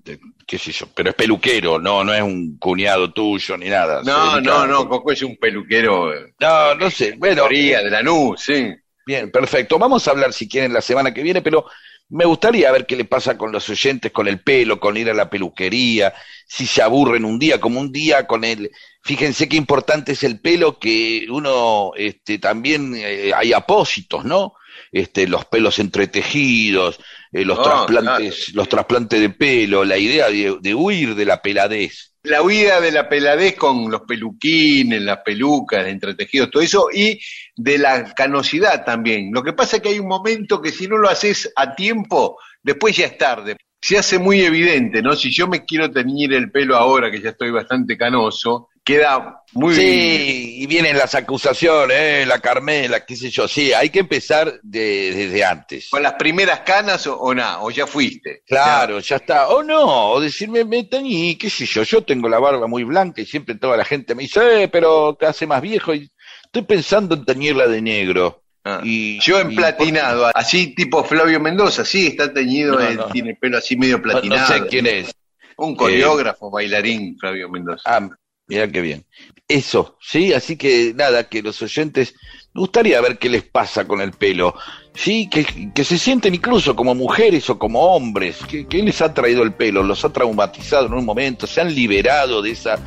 [0.45, 4.01] qué sé yo, pero es peluquero, no, no es un cuñado tuyo ni nada.
[4.03, 8.01] No, no, no, Coco es un peluquero eh, No, no sé, bueno, teoría de la
[8.01, 8.73] NUS, sí.
[9.05, 9.79] bien, perfecto.
[9.79, 11.65] Vamos a hablar si quieren la semana que viene, pero
[12.09, 15.13] me gustaría ver qué le pasa con los oyentes, con el pelo, con ir a
[15.13, 16.13] la peluquería,
[16.47, 18.71] si se aburren un día, como un día con el...
[19.03, 24.53] Fíjense qué importante es el pelo, que uno este, también eh, hay apósitos, ¿no?
[24.91, 26.99] Este, los pelos entretejidos,
[27.31, 31.41] eh, los Ah, trasplantes, los trasplantes de pelo, la idea de, de huir de la
[31.41, 32.13] peladez.
[32.23, 37.19] La huida de la peladez con los peluquines, las pelucas, entretejidos, todo eso, y
[37.55, 39.29] de la canosidad también.
[39.31, 42.37] Lo que pasa es que hay un momento que si no lo haces a tiempo,
[42.61, 43.55] después ya es tarde.
[43.81, 45.15] Se hace muy evidente, ¿no?
[45.15, 49.73] Si yo me quiero teñir el pelo ahora, que ya estoy bastante canoso, queda muy...
[49.73, 53.47] Sí, y vienen las acusaciones, eh, la Carmela, qué sé yo.
[53.47, 55.87] Sí, hay que empezar de- desde antes.
[55.89, 57.61] ¿Con las primeras canas o, o nada?
[57.61, 58.43] ¿O ya fuiste?
[58.45, 59.47] Claro, ya está.
[59.49, 61.83] O no, o decirme, me teñí, qué sé yo.
[61.83, 65.15] Yo tengo la barba muy blanca y siempre toda la gente me dice, eh, pero
[65.17, 65.93] te hace más viejo.
[65.93, 66.11] Y
[66.43, 68.43] estoy pensando en teñirla de negro.
[68.63, 68.81] Ah.
[68.83, 73.05] Y, Yo en y- platinado, así tipo Flavio Mendoza, sí, está teñido, No, eh, no.
[73.07, 74.41] tiene el pelo así medio platinado.
[74.41, 75.13] no sé quién es.
[75.57, 77.83] Un coreógrafo, bailarín, Flavio Mendoza.
[77.85, 78.09] Ah,
[78.47, 79.05] mira qué bien.
[79.47, 82.13] Eso, sí, así que nada, que los oyentes,
[82.53, 84.53] me gustaría ver qué les pasa con el pelo.
[84.93, 88.37] Sí, que, que se sienten incluso como mujeres o como hombres.
[88.47, 89.81] ¿Qué, qué les ha traído el pelo?
[89.83, 91.47] ¿Los ha traumatizado en un momento?
[91.47, 92.77] ¿Se han liberado de esa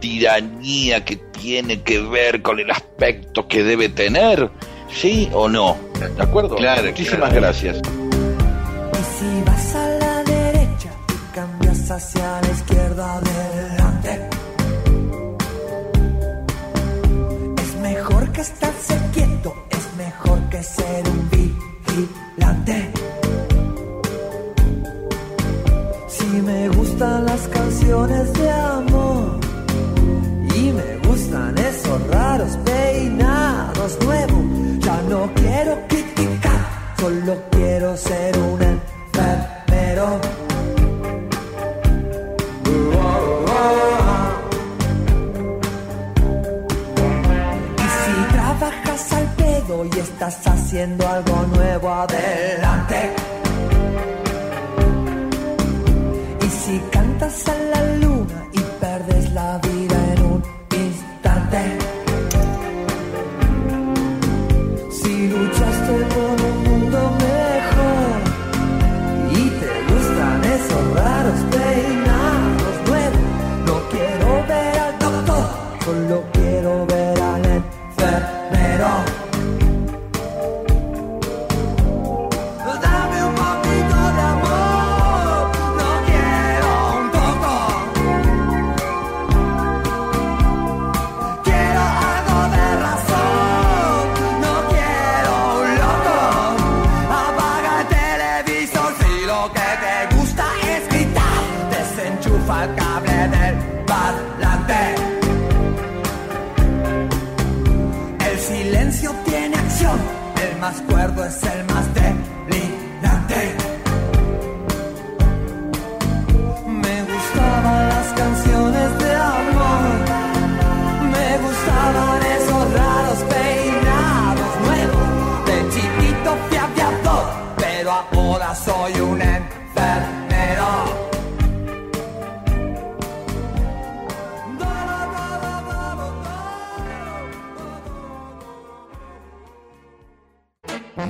[0.00, 4.50] tiranía que tiene que ver con el aspecto que debe tener?
[4.94, 5.76] ¿Sí o no?
[6.16, 6.56] ¿De acuerdo?
[6.56, 7.40] Claro, Muchísimas claro.
[7.40, 7.76] gracias.
[7.78, 7.80] Y
[9.18, 14.28] si vas a la derecha y cambias hacia la izquierda adelante,
[17.62, 22.90] es mejor que estarse quieto, es mejor que ser un vigilante.
[26.08, 29.40] Si me gustan las canciones de amor
[30.54, 34.44] y me gustan esos raros peinados nuevos,
[35.12, 36.60] no quiero criticar,
[36.98, 40.06] solo quiero ser un enfermero.
[47.84, 52.98] Y si trabajas al pedo y estás haciendo algo nuevo, adelante.
[56.46, 57.61] Y si cantas a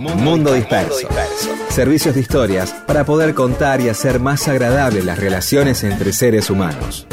[0.03, 1.07] Mundo Disperso.
[1.69, 7.07] Servicios de historias para poder contar y hacer más agradables las relaciones entre seres humanos.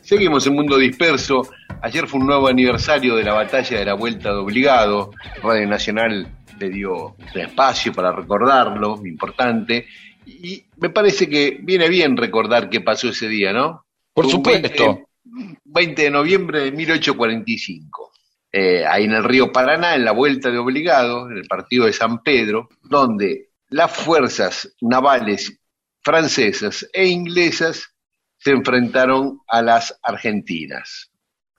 [0.00, 1.46] Seguimos en Mundo Disperso.
[1.82, 5.10] Ayer fue un nuevo aniversario de la batalla de la Vuelta de Obligado.
[5.42, 9.86] Radio Nacional le dio un espacio para recordarlo, importante.
[10.24, 13.84] Y me parece que viene bien recordar qué pasó ese día, ¿no?
[14.22, 15.06] Por supuesto.
[15.24, 18.12] 20, 20 de noviembre de 1845.
[18.50, 21.92] eh, ahí en el río Paraná, en la Vuelta de Obligado, en el partido de
[21.92, 25.60] San Pedro, donde las fuerzas navales
[26.00, 27.94] francesas e inglesas
[28.38, 31.12] se enfrentaron a las argentinas.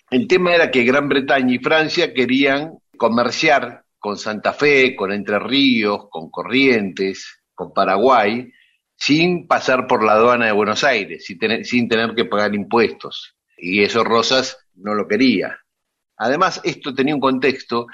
[0.10, 5.40] El tema era que Gran Bretaña y Francia querían comerciar con Santa Fe, con Entre
[5.40, 8.52] Ríos, con Corrientes, con Paraguay,
[9.00, 13.36] sin pasar por la aduana de Buenos Aires, sin tener, sin tener que pagar impuestos.
[13.58, 15.58] Y eso Rosas no lo quería.
[16.18, 17.88] Además, esto tenía un contexto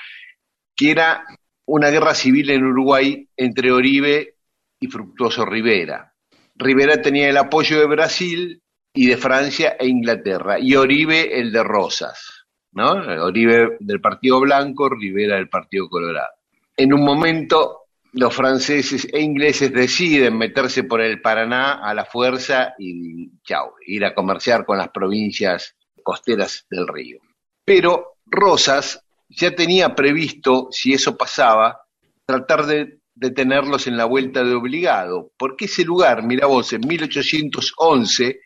[0.75, 1.23] que era
[1.65, 4.35] una guerra civil en Uruguay entre Oribe
[4.79, 6.11] y Fructuoso Rivera.
[6.55, 8.61] Rivera tenía el apoyo de Brasil
[8.93, 12.91] y de Francia e Inglaterra, y Oribe el de Rosas, ¿no?
[13.25, 16.33] Oribe del Partido Blanco, Rivera del Partido Colorado.
[16.77, 17.84] En un momento
[18.15, 24.05] los franceses e ingleses deciden meterse por el Paraná a la fuerza y chao, ir
[24.05, 27.19] a comerciar con las provincias costeras del río.
[27.65, 31.81] Pero Rosas ya tenía previsto, si eso pasaba,
[32.25, 38.39] tratar de detenerlos en la vuelta de obligado, porque ese lugar, mira vos, en 1811,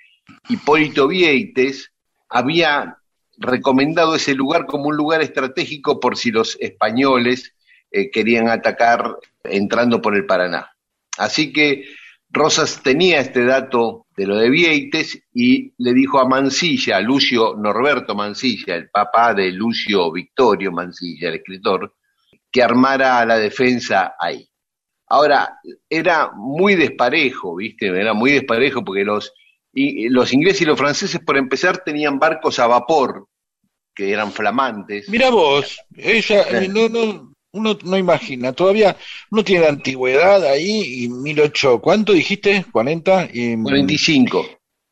[0.49, 1.91] Hipólito Vieites
[2.27, 2.97] había
[3.37, 7.53] recomendado ese lugar como un lugar estratégico por si los españoles
[7.91, 10.71] eh, querían atacar entrando por el Paraná.
[11.17, 11.85] Así que
[12.31, 17.55] Rosas tenía este dato de lo de Vieites y le dijo a Mansilla, a Lucio
[17.55, 21.95] Norberto Mansilla, el papá de Lucio Victorio Mansilla, el escritor,
[22.51, 24.47] que armara la defensa ahí.
[25.07, 25.57] Ahora,
[25.89, 27.87] era muy desparejo, ¿viste?
[27.87, 29.33] Era muy desparejo porque los,
[29.73, 33.27] y, los ingleses y los franceses, por empezar, tenían barcos a vapor,
[33.95, 35.09] que eran flamantes.
[35.09, 38.95] Mira vos, ella, no, no, uno no imagina, todavía
[39.31, 42.65] uno tiene la antigüedad ahí y 18, ¿cuánto dijiste?
[42.71, 44.45] 40 y 45.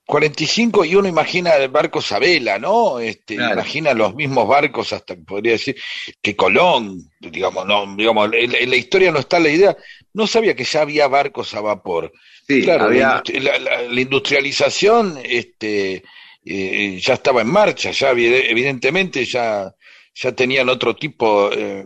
[0.05, 2.99] 45 y uno imagina barcos a vela, ¿no?
[2.99, 3.55] Este, Claro.
[3.55, 5.75] imagina los mismos barcos hasta podría decir
[6.21, 9.75] que Colón, digamos, no, digamos, en, en la historia no está la idea,
[10.13, 12.11] no sabía que ya había barcos a vapor.
[12.47, 16.03] Sí, claro, había, la, industri- la- la- la industrialización este,
[16.45, 19.69] eh, ya estaba en marcha, ya evide- evidentemente ya,
[20.15, 21.85] ya tenían otro tipo eh,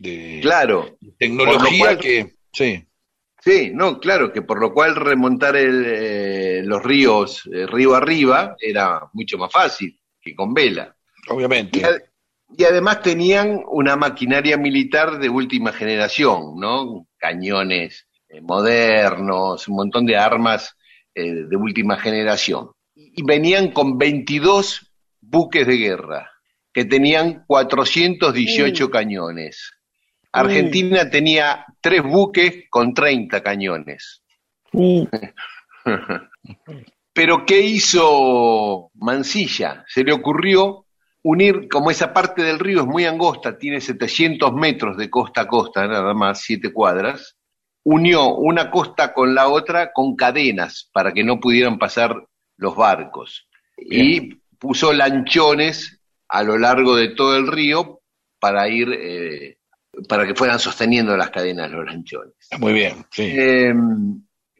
[0.00, 2.82] de claro, tecnología cual- que, sí,
[3.42, 8.56] Sí, no, claro, que por lo cual remontar el, eh, los ríos eh, río arriba
[8.58, 10.96] era mucho más fácil que con vela.
[11.28, 11.78] obviamente.
[11.78, 12.00] Y, ad-
[12.58, 17.06] y además tenían una maquinaria militar de última generación, ¿no?
[17.18, 20.74] Cañones eh, modernos, un montón de armas
[21.14, 22.70] eh, de última generación.
[22.96, 26.32] Y venían con 22 buques de guerra,
[26.72, 29.72] que tenían 418 cañones.
[30.40, 34.22] Argentina tenía tres buques con 30 cañones.
[37.12, 39.84] Pero ¿qué hizo Mansilla?
[39.88, 40.86] Se le ocurrió
[41.22, 45.48] unir, como esa parte del río es muy angosta, tiene 700 metros de costa a
[45.48, 47.36] costa, nada más, siete cuadras,
[47.82, 52.26] unió una costa con la otra con cadenas para que no pudieran pasar
[52.56, 53.48] los barcos.
[53.76, 58.00] Y puso lanchones a lo largo de todo el río
[58.38, 59.55] para ir, eh,
[60.08, 62.34] para que fueran sosteniendo las cadenas los lanchones.
[62.58, 63.32] Muy bien, sí.
[63.36, 63.74] Eh,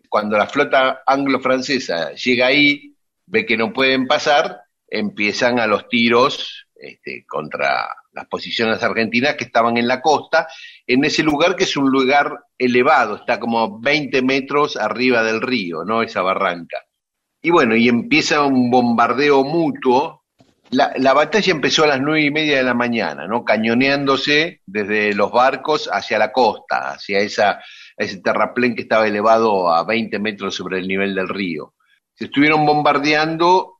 [0.09, 2.95] cuando la flota anglo-francesa llega ahí,
[3.27, 9.45] ve que no pueden pasar, empiezan a los tiros este, contra las posiciones argentinas que
[9.45, 10.49] estaban en la costa,
[10.87, 15.85] en ese lugar que es un lugar elevado, está como 20 metros arriba del río,
[15.85, 16.03] ¿no?
[16.03, 16.79] Esa barranca.
[17.43, 20.25] Y bueno, y empieza un bombardeo mutuo.
[20.71, 23.45] La, la batalla empezó a las nueve y media de la mañana, ¿no?
[23.45, 27.61] Cañoneándose desde los barcos hacia la costa, hacia esa,
[27.97, 31.75] ese terraplén que estaba elevado a 20 metros sobre el nivel del río.
[32.15, 33.77] Se estuvieron bombardeando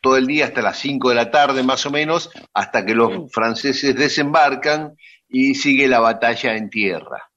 [0.00, 3.32] todo el día hasta las 5 de la tarde más o menos, hasta que los
[3.32, 4.94] franceses desembarcan
[5.28, 7.28] y sigue la batalla en tierra.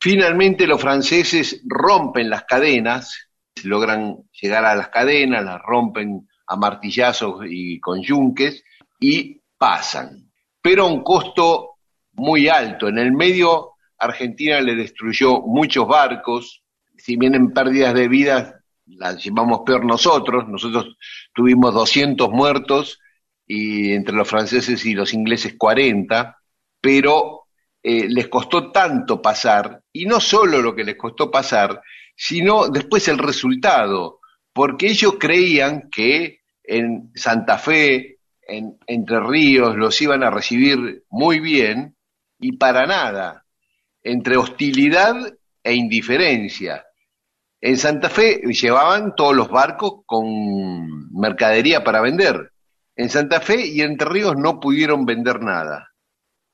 [0.00, 3.30] Finalmente los franceses rompen las cadenas,
[3.64, 8.64] logran llegar a las cadenas, las rompen a martillazos y con yunques,
[8.98, 10.30] y pasan,
[10.60, 11.76] pero a un costo
[12.14, 12.88] muy alto.
[12.88, 16.62] En el medio, Argentina le destruyó muchos barcos,
[16.96, 18.54] si bien en pérdidas de vidas
[18.86, 20.96] las llevamos peor nosotros, nosotros
[21.32, 22.98] tuvimos 200 muertos
[23.46, 26.36] y entre los franceses y los ingleses 40,
[26.80, 27.44] pero
[27.80, 31.80] eh, les costó tanto pasar, y no solo lo que les costó pasar,
[32.16, 34.18] sino después el resultado,
[34.52, 36.39] porque ellos creían que
[36.70, 41.96] en Santa Fe, en Entre Ríos, los iban a recibir muy bien,
[42.38, 43.44] y para nada,
[44.02, 45.16] entre hostilidad
[45.64, 46.86] e indiferencia.
[47.60, 52.52] En Santa Fe llevaban todos los barcos con mercadería para vender.
[52.94, 55.90] En Santa Fe y Entre Ríos no pudieron vender nada.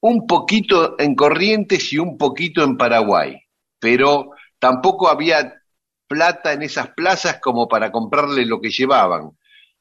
[0.01, 3.39] Un poquito en Corrientes y un poquito en Paraguay,
[3.79, 5.55] pero tampoco había
[6.09, 9.37] plata en esas plazas como para comprarle lo que llevaban.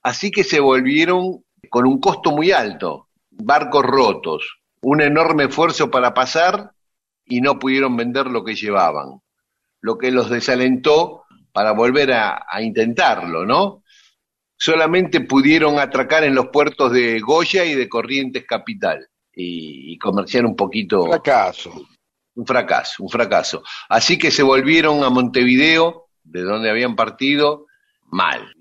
[0.05, 6.13] Así que se volvieron con un costo muy alto, barcos rotos, un enorme esfuerzo para
[6.13, 6.73] pasar
[7.25, 9.19] y no pudieron vender lo que llevaban,
[9.81, 13.81] lo que los desalentó para volver a, a intentarlo, ¿no?
[14.55, 20.45] Solamente pudieron atracar en los puertos de Goya y de Corrientes Capital y, y comerciar
[20.45, 21.07] un poquito.
[21.07, 21.87] Fracaso.
[22.35, 23.63] Un fracaso, un fracaso.
[23.89, 27.65] Así que se volvieron a Montevideo, de donde habían partido,
[28.03, 28.54] mal,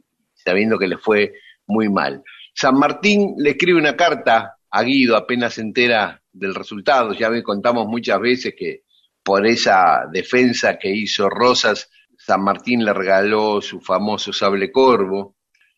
[0.44, 1.32] sabiendo que les fue
[1.66, 2.22] muy mal.
[2.54, 7.12] San Martín le escribe una carta a Guido apenas se entera del resultado.
[7.12, 8.82] Ya me contamos muchas veces que
[9.22, 11.88] por esa defensa que hizo Rosas,
[12.18, 15.36] San Martín le regaló su famoso sable corvo.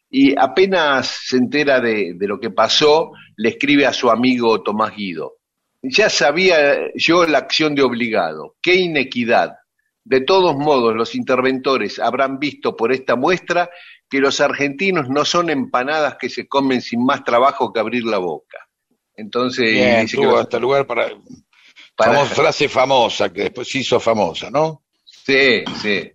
[0.08, 4.96] Y apenas se entera de, de lo que pasó, le escribe a su amigo Tomás
[4.96, 5.34] Guido.
[5.82, 8.56] Ya sabía yo la acción de obligado.
[8.62, 9.56] ¡Qué inequidad!
[10.04, 13.68] De todos modos, los interventores habrán visto por esta muestra
[14.08, 18.18] que los argentinos no son empanadas que se comen sin más trabajo que abrir la
[18.18, 18.58] boca.
[19.14, 21.08] Entonces, Bien, dice que hasta lugar para,
[21.96, 24.84] para- frase famosa que después se hizo famosa, ¿no?
[25.04, 26.12] Sí, sí.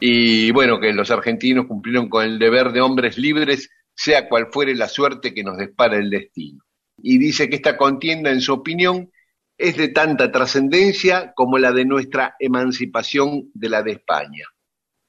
[0.00, 4.74] Y bueno, que los argentinos cumplieron con el deber de hombres libres, sea cual fuere
[4.74, 6.64] la suerte que nos despara el destino.
[6.98, 9.10] Y dice que esta contienda, en su opinión,
[9.56, 14.44] es de tanta trascendencia como la de nuestra emancipación de la de España.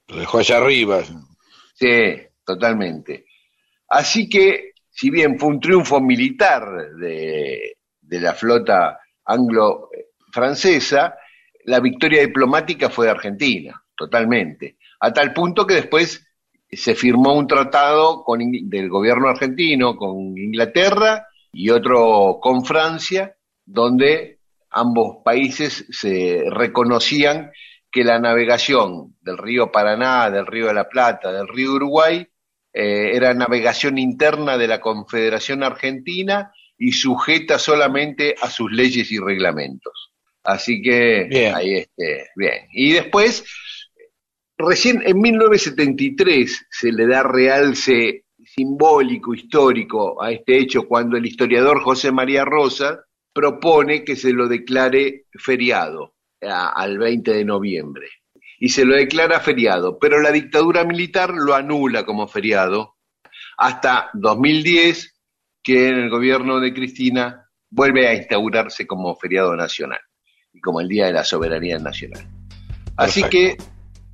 [0.08, 1.02] Lo dejó allá arriba.
[1.78, 3.26] Sí, totalmente.
[3.88, 11.16] Así que, si bien fue un triunfo militar de, de la flota anglo-francesa,
[11.64, 14.78] la victoria diplomática fue de Argentina, totalmente.
[15.00, 16.26] A tal punto que después
[16.70, 24.38] se firmó un tratado con, del gobierno argentino con Inglaterra y otro con Francia, donde
[24.70, 27.50] ambos países se reconocían
[27.96, 32.28] que la navegación del río Paraná, del río de la Plata, del río Uruguay,
[32.70, 39.18] eh, era navegación interna de la Confederación Argentina y sujeta solamente a sus leyes y
[39.18, 40.12] reglamentos.
[40.44, 41.54] Así que Bien.
[41.54, 42.68] ahí este, bien.
[42.70, 43.46] Y después,
[44.58, 51.80] recién en 1973 se le da realce simbólico, histórico a este hecho cuando el historiador
[51.80, 58.08] José María Rosa propone que se lo declare feriado a- al 20 de noviembre.
[58.58, 62.94] Y se lo declara feriado, pero la dictadura militar lo anula como feriado
[63.58, 65.14] hasta 2010,
[65.62, 70.00] que en el gobierno de Cristina vuelve a instaurarse como feriado nacional
[70.52, 72.26] y como el Día de la Soberanía Nacional.
[72.96, 73.56] Así que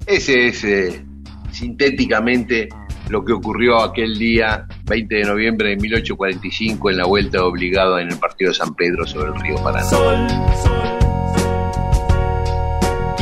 [0.07, 1.05] ese es eh,
[1.53, 2.68] sintéticamente
[3.09, 8.09] lo que ocurrió aquel día 20 de noviembre de 1845 en la vuelta obligada en
[8.11, 9.85] el partido de San Pedro sobre el río Paraná.
[9.85, 10.27] Sol,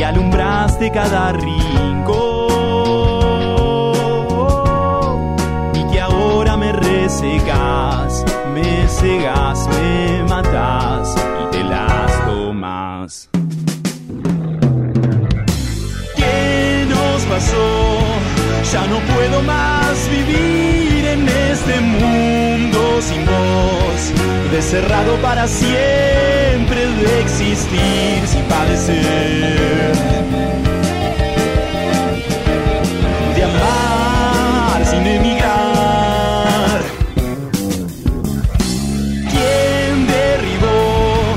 [0.00, 2.16] que alumbraste cada rincón
[5.74, 8.24] y que ahora me resegas,
[8.54, 13.28] me cegas, me matas y te las tomas.
[16.16, 17.98] ¿Qué nos pasó?
[18.72, 22.49] Ya no puedo más vivir en este mundo
[23.00, 24.12] sin voz,
[24.52, 29.92] deserrado para siempre de existir sin padecer,
[33.34, 36.80] de amar sin emigrar.
[39.30, 41.36] ¿Quién derribó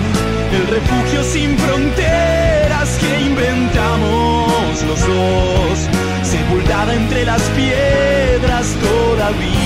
[0.51, 5.89] el refugio sin fronteras que inventamos los dos?
[6.23, 9.62] Sepultada entre las piedras todavía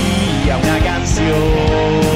[1.18, 2.07] canción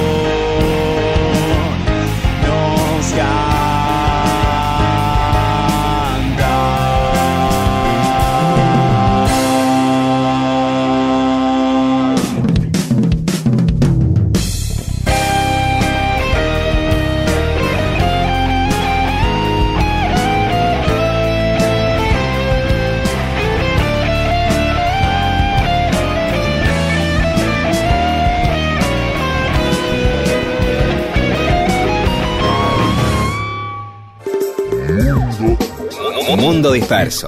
[36.62, 37.26] Mundo disperso.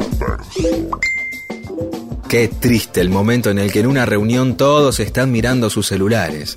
[2.28, 6.56] Qué triste el momento en el que en una reunión todos están mirando sus celulares.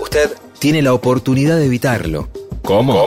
[0.00, 2.30] Usted tiene la oportunidad de evitarlo.
[2.62, 3.06] ¿Cómo?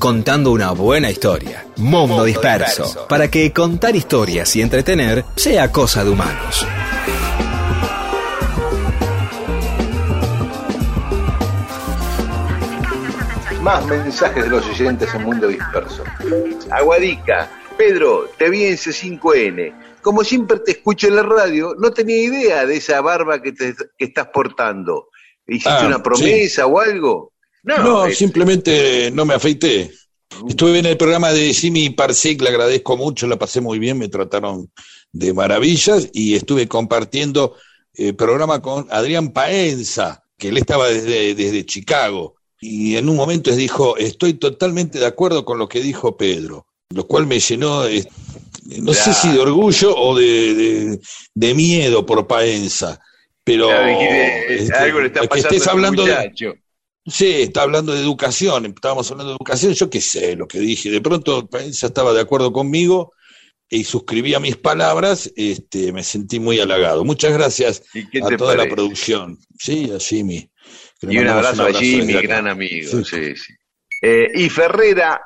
[0.00, 1.64] Contando una buena historia.
[1.76, 3.06] Mundo, disperso.
[3.08, 6.66] Para que contar historias y entretener sea cosa de humanos.
[13.62, 16.02] Más mensajes de los oyentes en Mundo Disperso.
[16.72, 17.48] Aguadica,
[17.80, 20.00] Pedro, te vi en C5N.
[20.02, 23.74] Como siempre te escucho en la radio, no tenía idea de esa barba que, te,
[23.96, 25.08] que estás portando.
[25.46, 27.32] ¿Hiciste Ah, una promesa o algo?
[27.62, 29.90] No, es- simplemente no me afeité.
[30.46, 34.08] Estuve en el programa de Jimmy Parsec, le agradezco mucho, la pasé muy bien, me
[34.08, 34.70] trataron
[35.12, 37.56] de maravillas y estuve compartiendo
[37.94, 42.36] eh, programa con Adrián Paenza, que él estaba desde, desde Chicago.
[42.60, 47.06] Y en un momento dijo, estoy totalmente de acuerdo con lo que dijo Pedro, lo
[47.06, 48.04] cual me llenó, eh,
[48.82, 51.00] no sé si de orgullo o de, de-
[51.34, 53.00] de miedo por Paenza.
[53.44, 53.88] Pero Claro,
[54.48, 56.32] este, algo le está que pasando estés hablando de.
[57.06, 60.90] Sí, está hablando de educación, estábamos hablando de educación, yo qué sé lo que dije.
[60.90, 63.12] De pronto Paenza estaba de acuerdo conmigo
[63.68, 67.04] y suscribía mis palabras, este, me sentí muy halagado.
[67.04, 69.38] Muchas gracias ¿Y qué a toda la producción.
[69.58, 70.50] Sí, a Jimmy.
[71.02, 72.90] Y un abrazo, a Jimmy, gran amigo.
[72.90, 73.04] Sí.
[73.04, 73.52] Sí, sí.
[74.02, 75.20] Eh, y Ferrera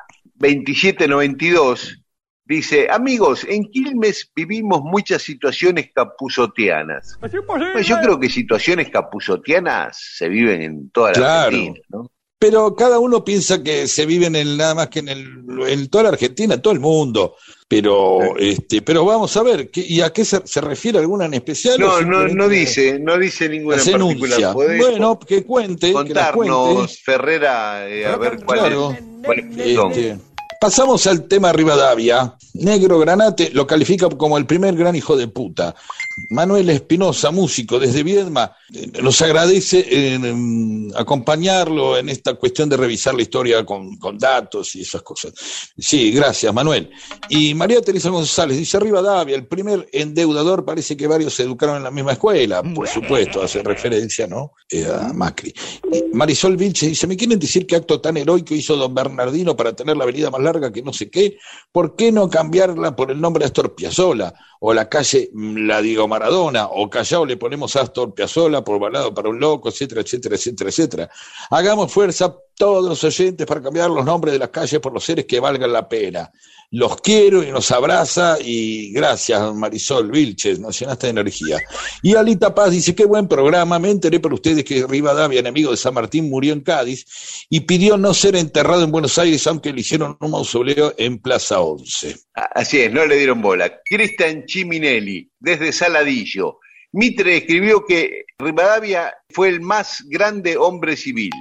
[0.49, 2.01] 2792
[2.47, 7.19] dice, amigos, en Quilmes vivimos muchas situaciones capuzotianas.
[7.47, 11.47] Bueno, yo creo que situaciones capuzotianas se viven en toda la Claro.
[11.57, 12.11] Argentina, ¿no?
[12.37, 15.27] Pero cada uno piensa que se vive en el, nada más que en, el,
[15.67, 17.37] en toda la Argentina, en todo el mundo.
[17.67, 21.33] Pero, este, pero vamos a ver, ¿qué- ¿y a qué se, se refiere alguna en
[21.35, 21.81] especial?
[21.81, 24.53] No, no, no dice, no dice ninguna en particular.
[24.53, 28.91] ¿Podés Bueno, que cuente, que contarnos, Ferrera, eh, a ver cuál Claro.
[28.93, 29.93] es, cuáles son?
[29.93, 30.19] Este,
[30.65, 32.39] pasamos al tema Rivadavia.
[32.55, 35.75] Negro Granate lo califica como el primer gran hijo de puta.
[36.31, 38.57] Manuel Espinosa, músico desde Viedma,
[39.03, 44.75] nos agradece eh, em, acompañarlo en esta cuestión de revisar la historia con, con datos
[44.77, 45.35] y esas cosas.
[45.77, 46.89] Sí, gracias, Manuel.
[47.29, 51.83] Y María Teresa González dice: Rivadavia, el primer endeudador, parece que varios se educaron en
[51.83, 54.53] la misma escuela, por supuesto, hace referencia ¿no?
[54.71, 55.53] Eh, a Macri.
[55.93, 59.75] Y Marisol Vilche dice: ¿Me quieren decir qué acto tan heroico hizo don Bernardino para
[59.75, 61.39] tener la avenida más larga que no sé qué?
[61.73, 64.35] ¿Por qué no cambiarla por el nombre Astor Piazzolla?
[64.61, 69.13] O la calle mm, la Diego Maradona, o Callao le ponemos Astor Piazzolla por balado
[69.13, 71.11] para un loco, etcétera, etcétera, etcétera, etcétera.
[71.51, 75.25] Hagamos fuerza todos los oyentes para cambiar los nombres de las calles por los seres
[75.27, 76.31] que valgan la pena.
[76.71, 81.61] Los quiero y nos abraza y gracias Marisol Vilches, nos de energía.
[82.03, 85.77] Y Alita Paz dice, qué buen programa, me enteré por ustedes que Rivadavia, enemigo de
[85.77, 89.81] San Martín, murió en Cádiz y pidió no ser enterrado en Buenos Aires, aunque le
[89.81, 92.17] hicieron un mausoleo en Plaza 11.
[92.35, 93.81] Así es, no le dieron bola.
[93.85, 96.59] Cristian Chiminelli, desde Saladillo.
[96.93, 101.33] Mitre escribió que Rivadavia fue el más grande hombre civil.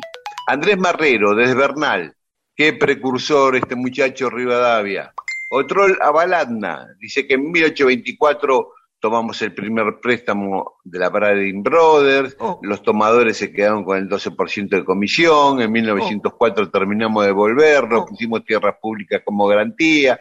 [0.48, 2.16] Andrés Marrero, desde Bernal.
[2.56, 5.14] Qué precursor este muchacho Rivadavia.
[5.56, 12.82] Otrol Avaladna dice que en 1824 tomamos el primer préstamo de la Paradine Brothers, los
[12.82, 18.76] tomadores se quedaron con el 12% de comisión, en 1904 terminamos de devolvernos, pusimos tierras
[18.82, 20.20] públicas como garantía,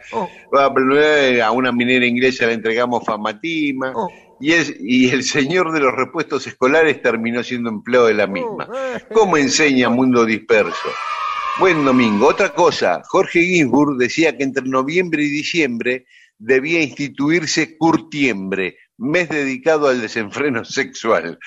[0.51, 3.93] a una minera inglesa le entregamos Famatima,
[4.39, 8.67] y, es, y el señor de los repuestos escolares terminó siendo empleado de la misma.
[9.13, 10.89] ¿Cómo enseña Mundo Disperso?
[11.59, 12.27] Buen domingo.
[12.27, 16.05] Otra cosa, Jorge Ginsburg decía que entre noviembre y diciembre
[16.37, 21.37] debía instituirse Curtiembre, mes dedicado al desenfreno sexual.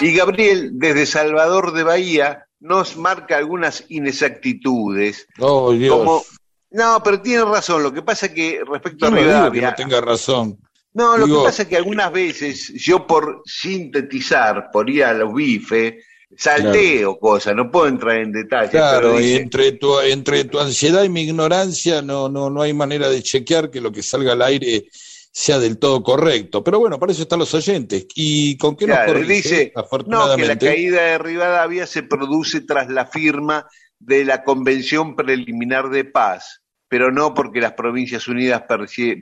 [0.00, 5.26] y Gabriel, desde Salvador de Bahía, nos marca algunas inexactitudes.
[5.38, 5.96] Oh, Dios.
[5.98, 6.22] Como,
[6.70, 7.82] no, pero tiene razón.
[7.82, 10.58] Lo que pasa es que respecto Yo a no digo que Rivadavia, no tenga razón.
[10.94, 15.12] no, lo Digo- que pasa es que algunas veces yo por sintetizar, por ir a
[15.12, 15.94] los bifes,
[16.36, 18.70] salteo cosas, no puedo entrar en detalles.
[18.70, 22.72] Claro, pero y entre tu, entre tu ansiedad y mi ignorancia no, no, no hay
[22.72, 24.86] manera de chequear que lo que salga al aire
[25.34, 26.62] sea del todo correcto.
[26.62, 28.06] Pero bueno, para eso están los oyentes.
[28.14, 29.34] ¿Y con qué nos Claro, corrige?
[29.34, 30.66] dice, no, que la Afortunadamente.
[30.66, 33.66] caída de Rivadavia se produce tras la firma
[33.98, 38.64] de la Convención Preliminar de Paz, pero no porque las Provincias Unidas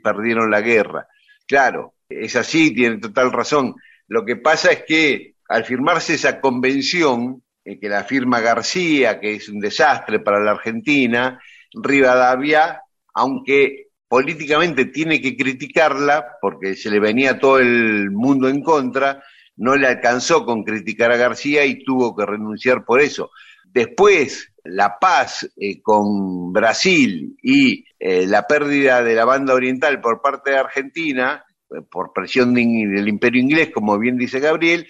[0.02, 1.06] perdieron la guerra.
[1.46, 3.74] Claro, es así, tiene total razón.
[4.08, 9.34] Lo que pasa es que al firmarse esa convención, eh, que la firma García, que
[9.34, 11.40] es un desastre para la Argentina,
[11.72, 12.82] Rivadavia,
[13.14, 19.24] aunque políticamente tiene que criticarla, porque se le venía todo el mundo en contra,
[19.56, 23.32] no le alcanzó con criticar a García y tuvo que renunciar por eso.
[23.64, 30.22] Después, la paz eh, con Brasil y eh, la pérdida de la banda oriental por
[30.22, 31.44] parte de Argentina,
[31.90, 34.86] por presión del imperio inglés, como bien dice Gabriel,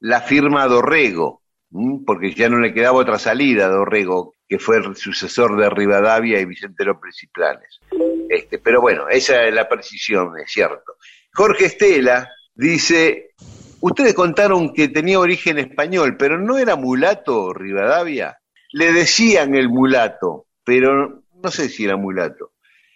[0.00, 1.42] la firma Dorrego,
[2.04, 6.40] porque ya no le quedaba otra salida a Dorrego, que fue el sucesor de Rivadavia
[6.40, 7.80] y Vicente López y Planes.
[8.28, 10.96] Este, pero bueno, esa es la precisión, es cierto.
[11.32, 13.30] Jorge Estela dice,
[13.80, 18.38] ustedes contaron que tenía origen español, pero no era mulato Rivadavia.
[18.72, 22.52] Le decían el mulato, pero no sé si era mulato.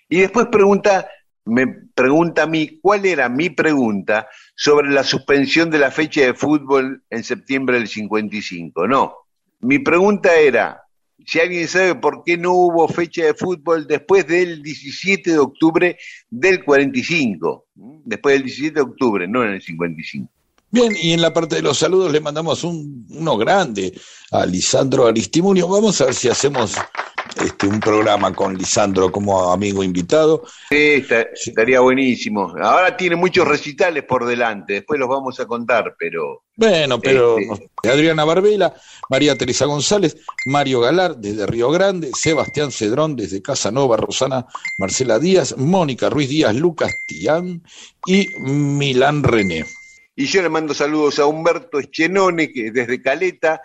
[0.09, 1.09] Y después pregunta,
[1.45, 6.35] me pregunta a mí, ¿cuál era mi pregunta sobre la suspensión de la fecha de
[6.35, 8.87] fútbol en septiembre del 55?
[8.87, 9.15] No,
[9.61, 10.83] mi pregunta era,
[11.27, 15.99] si alguien sabe por qué no hubo fecha de fútbol después del 17 de octubre
[16.31, 18.01] del 45, ¿m?
[18.05, 20.29] después del 17 de octubre, no en el 55.
[20.71, 23.93] Bien, y en la parte de los saludos le mandamos un, uno grande
[24.33, 25.69] a Lisandro Aristimunio.
[25.69, 26.75] Vamos a ver si hacemos
[27.43, 30.45] este, un programa con Lisandro como amigo invitado.
[30.71, 31.05] Sí,
[31.47, 32.55] estaría buenísimo.
[32.61, 37.89] Ahora tiene muchos recitales por delante, después los vamos a contar, pero Bueno, pero Este.
[37.89, 38.75] Adriana Barbela,
[39.11, 40.17] María Teresa González,
[40.47, 44.47] Mario Galar desde Río Grande, Sebastián Cedrón desde Casanova, Rosana
[44.79, 47.63] Marcela Díaz, Mónica Ruiz Díaz, Lucas Tián
[48.07, 49.65] y Milán René.
[50.17, 53.61] Y yo le mando saludos a Humberto Eschenone, que desde Caleta,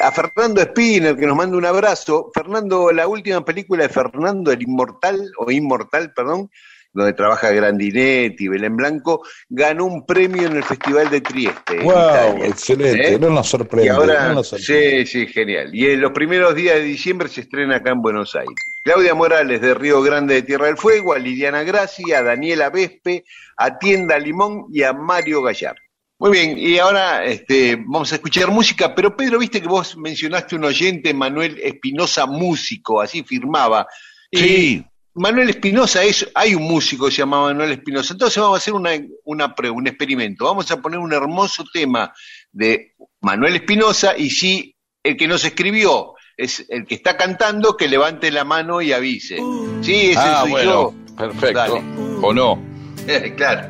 [0.00, 2.30] a Fernando Spinner, que nos manda un abrazo.
[2.34, 6.50] Fernando, la última película de Fernando, El Inmortal, o Inmortal, perdón,
[6.92, 11.80] donde trabaja Grandinetti, Belén Blanco, ganó un premio en el Festival de Trieste.
[11.80, 12.44] ¡Wow!
[12.44, 13.18] Excelente, ¿Eh?
[13.18, 13.86] no nos sorprende.
[13.86, 15.06] Y ahora, no nos sorprende.
[15.06, 15.74] sí, sí, genial.
[15.74, 18.54] Y en los primeros días de diciembre se estrena acá en Buenos Aires.
[18.84, 23.24] Claudia Morales de Río Grande de Tierra del Fuego, a Liliana Gracia, a Daniela Vespe,
[23.56, 25.76] a Tienda Limón y a Mario Gallar.
[26.24, 30.56] Muy bien, y ahora este, vamos a escuchar música, pero Pedro, viste que vos mencionaste
[30.56, 33.86] un oyente, Manuel Espinosa, músico, así firmaba.
[34.30, 34.84] Y Sí.
[35.16, 38.14] Manuel Espinosa es, hay un músico que se llama Manuel Espinosa.
[38.14, 38.90] Entonces vamos a hacer una,
[39.24, 40.46] una pre- un experimento.
[40.46, 42.12] Vamos a poner un hermoso tema
[42.50, 44.74] de Manuel Espinosa y si
[45.04, 49.36] el que nos escribió es el que está cantando, que levante la mano y avise.
[49.82, 51.52] Sí, ese Ah, soy bueno, perfecto.
[51.58, 51.82] Dale.
[52.22, 52.58] ¿O no?
[53.06, 53.34] yo.
[53.36, 53.68] claro.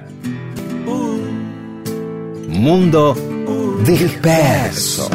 [2.55, 3.15] Mundo
[3.85, 5.11] disperso.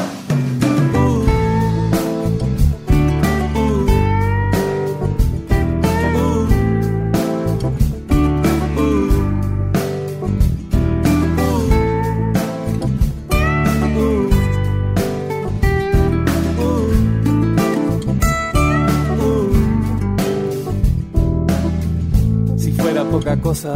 [22.57, 23.73] Si fuera poca cosa,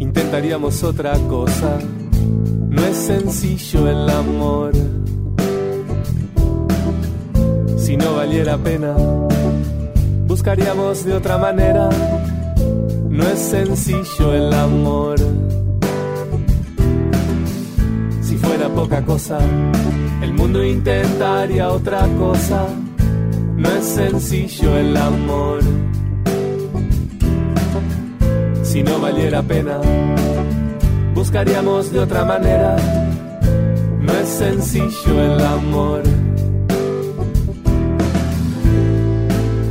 [0.00, 1.78] intentaríamos otra cosa.
[2.76, 4.72] No es sencillo el amor.
[7.78, 8.94] Si no valiera pena,
[10.26, 11.88] buscaríamos de otra manera.
[13.08, 15.16] No es sencillo el amor.
[18.20, 19.38] Si fuera poca cosa,
[20.20, 22.66] el mundo intentaría otra cosa.
[23.56, 25.60] No es sencillo el amor.
[28.62, 29.80] Si no valiera pena,
[31.16, 32.76] buscaríamos de otra manera.
[34.00, 36.02] No es sencillo el amor.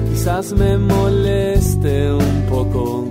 [0.10, 3.06] Quizás me moleste un poco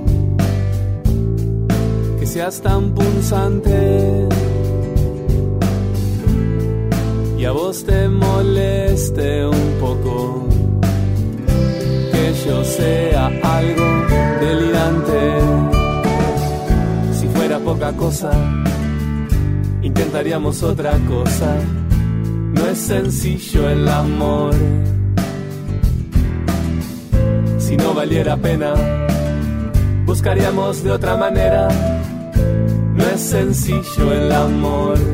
[2.19, 4.27] que seas tan punzante
[7.39, 10.48] y a vos te moleste un poco
[12.11, 13.89] que yo sea algo
[14.40, 15.73] delirante.
[17.64, 18.30] Poca cosa,
[19.80, 21.56] intentaríamos otra cosa.
[22.52, 24.54] No es sencillo el amor.
[27.58, 28.74] Si no valiera pena,
[30.04, 31.68] buscaríamos de otra manera.
[32.94, 35.13] No es sencillo el amor.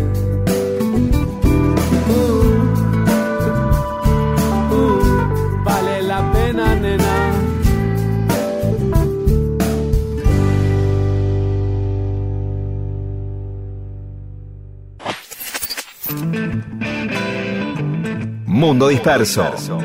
[18.61, 19.79] Mundo disperso.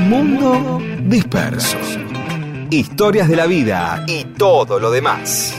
[0.00, 1.78] Mundo disperso.
[2.68, 5.56] Historias de la vida y todo lo demás.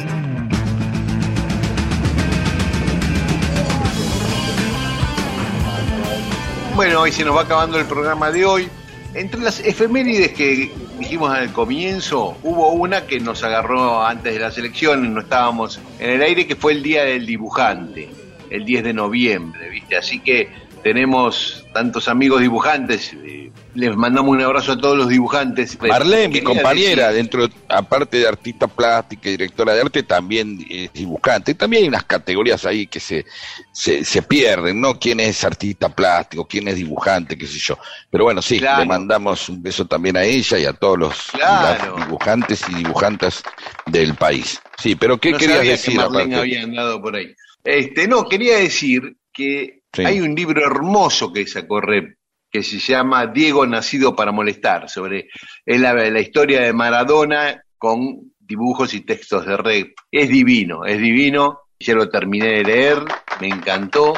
[6.75, 8.67] Bueno, hoy se nos va acabando el programa de hoy.
[9.13, 14.57] Entre las efemérides que dijimos al comienzo, hubo una que nos agarró antes de las
[14.57, 18.09] elecciones, no estábamos en el aire, que fue el Día del Dibujante,
[18.49, 19.95] el 10 de noviembre, ¿viste?
[19.95, 25.77] Así que tenemos tantos amigos dibujantes, eh, Les mandamos un abrazo a todos los dibujantes.
[25.79, 30.91] Marlene, mi compañera, decir- dentro, aparte de artista plástica y directora de arte, también es
[30.93, 31.53] dibujante.
[31.53, 33.23] También hay unas categorías ahí que se,
[33.71, 34.97] se, se pierden, ¿no?
[34.97, 36.47] ¿Quién es artista plástico?
[36.47, 37.37] ¿Quién es dibujante?
[37.37, 37.77] ¿Qué sé yo?
[38.09, 38.79] Pero bueno, sí, Claro.
[38.79, 41.97] le mandamos un beso también a ella y a todos los Claro.
[41.97, 43.43] dibujantes y dibujantas
[43.85, 44.59] del país.
[44.81, 46.35] Sí, pero ¿qué no querías decir que Marlene aparte?
[46.39, 47.27] había andado por ahí.
[47.63, 50.03] Este, no, quería decir que Sí.
[50.05, 52.15] hay un libro hermoso que sacó Rep,
[52.51, 55.27] que se llama Diego Nacido para Molestar, sobre
[55.65, 59.93] es la, la historia de Maradona con dibujos y textos de Rep.
[60.11, 61.59] Es divino, es divino.
[61.79, 63.03] Ya lo terminé de leer,
[63.39, 64.13] me encantó,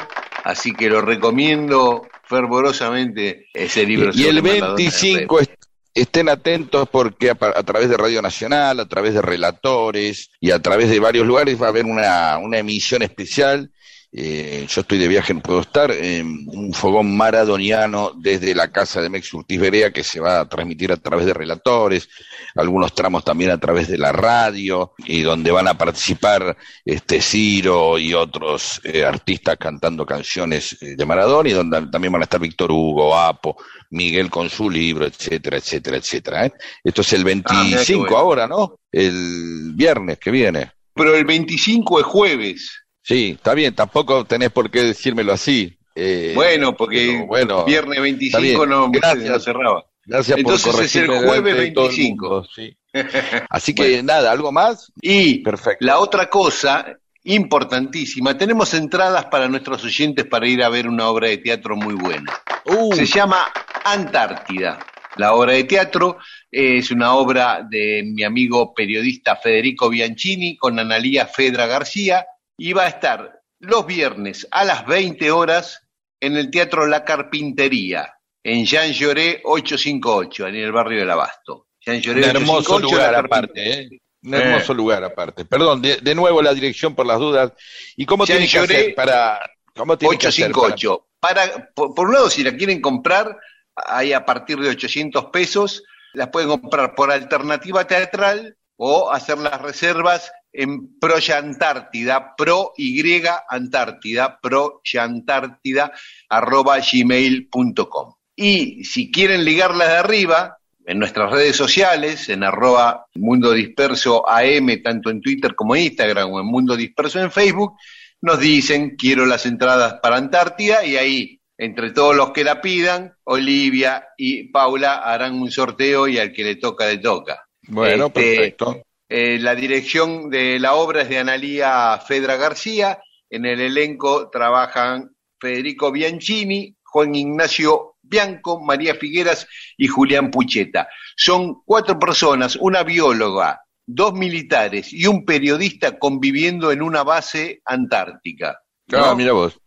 [0.45, 4.11] así que lo recomiendo fervorosamente ese libro.
[4.13, 4.77] Y, y el sobre Maradona de Rep.
[4.77, 5.51] 25 est-
[5.93, 10.61] estén atentos porque a, a través de Radio Nacional, a través de relatores y a
[10.61, 13.71] través de varios lugares va a haber una, una emisión especial.
[14.11, 15.91] Eh, yo estoy de viaje, no puedo estar.
[15.91, 20.49] eh, un fogón maradoniano desde la casa de Mex Urtiz Berea que se va a
[20.49, 22.09] transmitir a través de relatores,
[22.55, 27.99] algunos tramos también a través de la radio y donde van a participar este Ciro
[27.99, 32.39] y otros eh, artistas cantando canciones eh, de Maradona y donde también van a estar
[32.39, 33.57] Víctor Hugo, Apo,
[33.91, 36.45] Miguel con su libro, etcétera, etcétera, etcétera.
[36.47, 36.53] ¿eh?
[36.83, 38.17] Esto es el Ah, mirá qué 25 bueno.
[38.17, 38.79] ahora, ¿no?
[38.91, 40.71] El viernes que viene.
[40.95, 42.71] Pero el 25 es jueves.
[43.09, 45.75] Sí, está bien, tampoco tenés por qué decírmelo así.
[45.95, 48.69] eh, Bueno, porque bueno, viernes está 25 bien.
[48.69, 49.29] no, Gracias.
[49.29, 49.85] no cerraba.
[50.05, 52.29] Gracias Entonces por es el jueves delante de todo el 25.
[52.29, 52.77] mundo, sí.
[53.49, 54.91] Así que nada, ¿algo más?
[55.01, 55.83] Y Perfecto.
[55.85, 56.85] la otra cosa
[57.23, 61.95] importantísima, tenemos entradas para nuestros oyentes para ir a ver una obra de teatro muy
[61.95, 62.31] buena.
[62.65, 63.47] Uh, Se llama
[63.85, 64.77] Antártida.
[65.17, 66.17] La obra de teatro
[66.51, 72.25] es una obra de mi amigo periodista Federico Bianchini con Analía Fedra García
[72.59, 75.81] y va a estar los viernes a las 20 horas
[76.19, 78.13] en el Teatro La Carpintería,
[78.43, 81.67] en Jean Lloré 858, en el barrio del Abasto.
[81.81, 83.89] Jean Lloré un hermoso 858, lugar aparte, ¿eh?
[84.23, 84.37] Un Eh.
[84.37, 85.45] hermoso lugar aparte.
[85.45, 87.53] Perdón, de, de nuevo la dirección por las dudas.
[87.95, 88.75] ¿Y cómo tiene que lloré.
[88.75, 89.39] hacer para...
[89.75, 91.05] ¿Cómo tiene que hacer para- 858.
[91.21, 93.37] Para, por, por un lado, si la quieren comprar,
[93.75, 95.83] hay a partir de 800 pesos,
[96.13, 103.01] las pueden comprar por alternativa teatral o hacer las reservas en Proya Antártida, pro Y
[103.49, 105.91] Antártida, Proya Antártida,
[106.29, 108.13] arroba gmail.com.
[108.35, 114.81] Y si quieren ligarlas de arriba, en nuestras redes sociales, en arroba Mundo Disperso AM,
[114.81, 117.73] tanto en Twitter como en Instagram, o en Mundo Disperso en Facebook,
[118.21, 123.13] nos dicen quiero las entradas para Antártida y ahí, entre todos los que la pidan,
[123.25, 127.45] Olivia y Paula harán un sorteo y al que le toca, le toca.
[127.67, 128.81] Bueno, Este, perfecto.
[129.09, 132.99] Eh, la dirección de la obra es de Analía Fedra García.
[133.29, 135.09] En el elenco trabajan
[135.39, 140.87] Federico Bianchini, Juan Ignacio Bianco, María Figueras y Julián Pucheta.
[141.15, 148.59] Son cuatro personas, una bióloga, dos militares y un periodista conviviendo en una base antártica.
[148.87, 149.05] ¿no?
[149.05, 149.59] Ah, mira vos.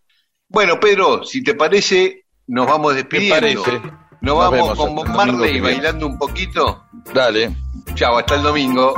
[0.48, 3.62] Bueno, Pedro, si te parece, nos vamos ¿Qué despidiendo.
[3.64, 3.72] parece?
[4.20, 6.84] Nos Nos vamos con Bob Marley bailando un poquito.
[7.12, 7.56] Dale.
[7.94, 8.94] Chao, hasta el domingo.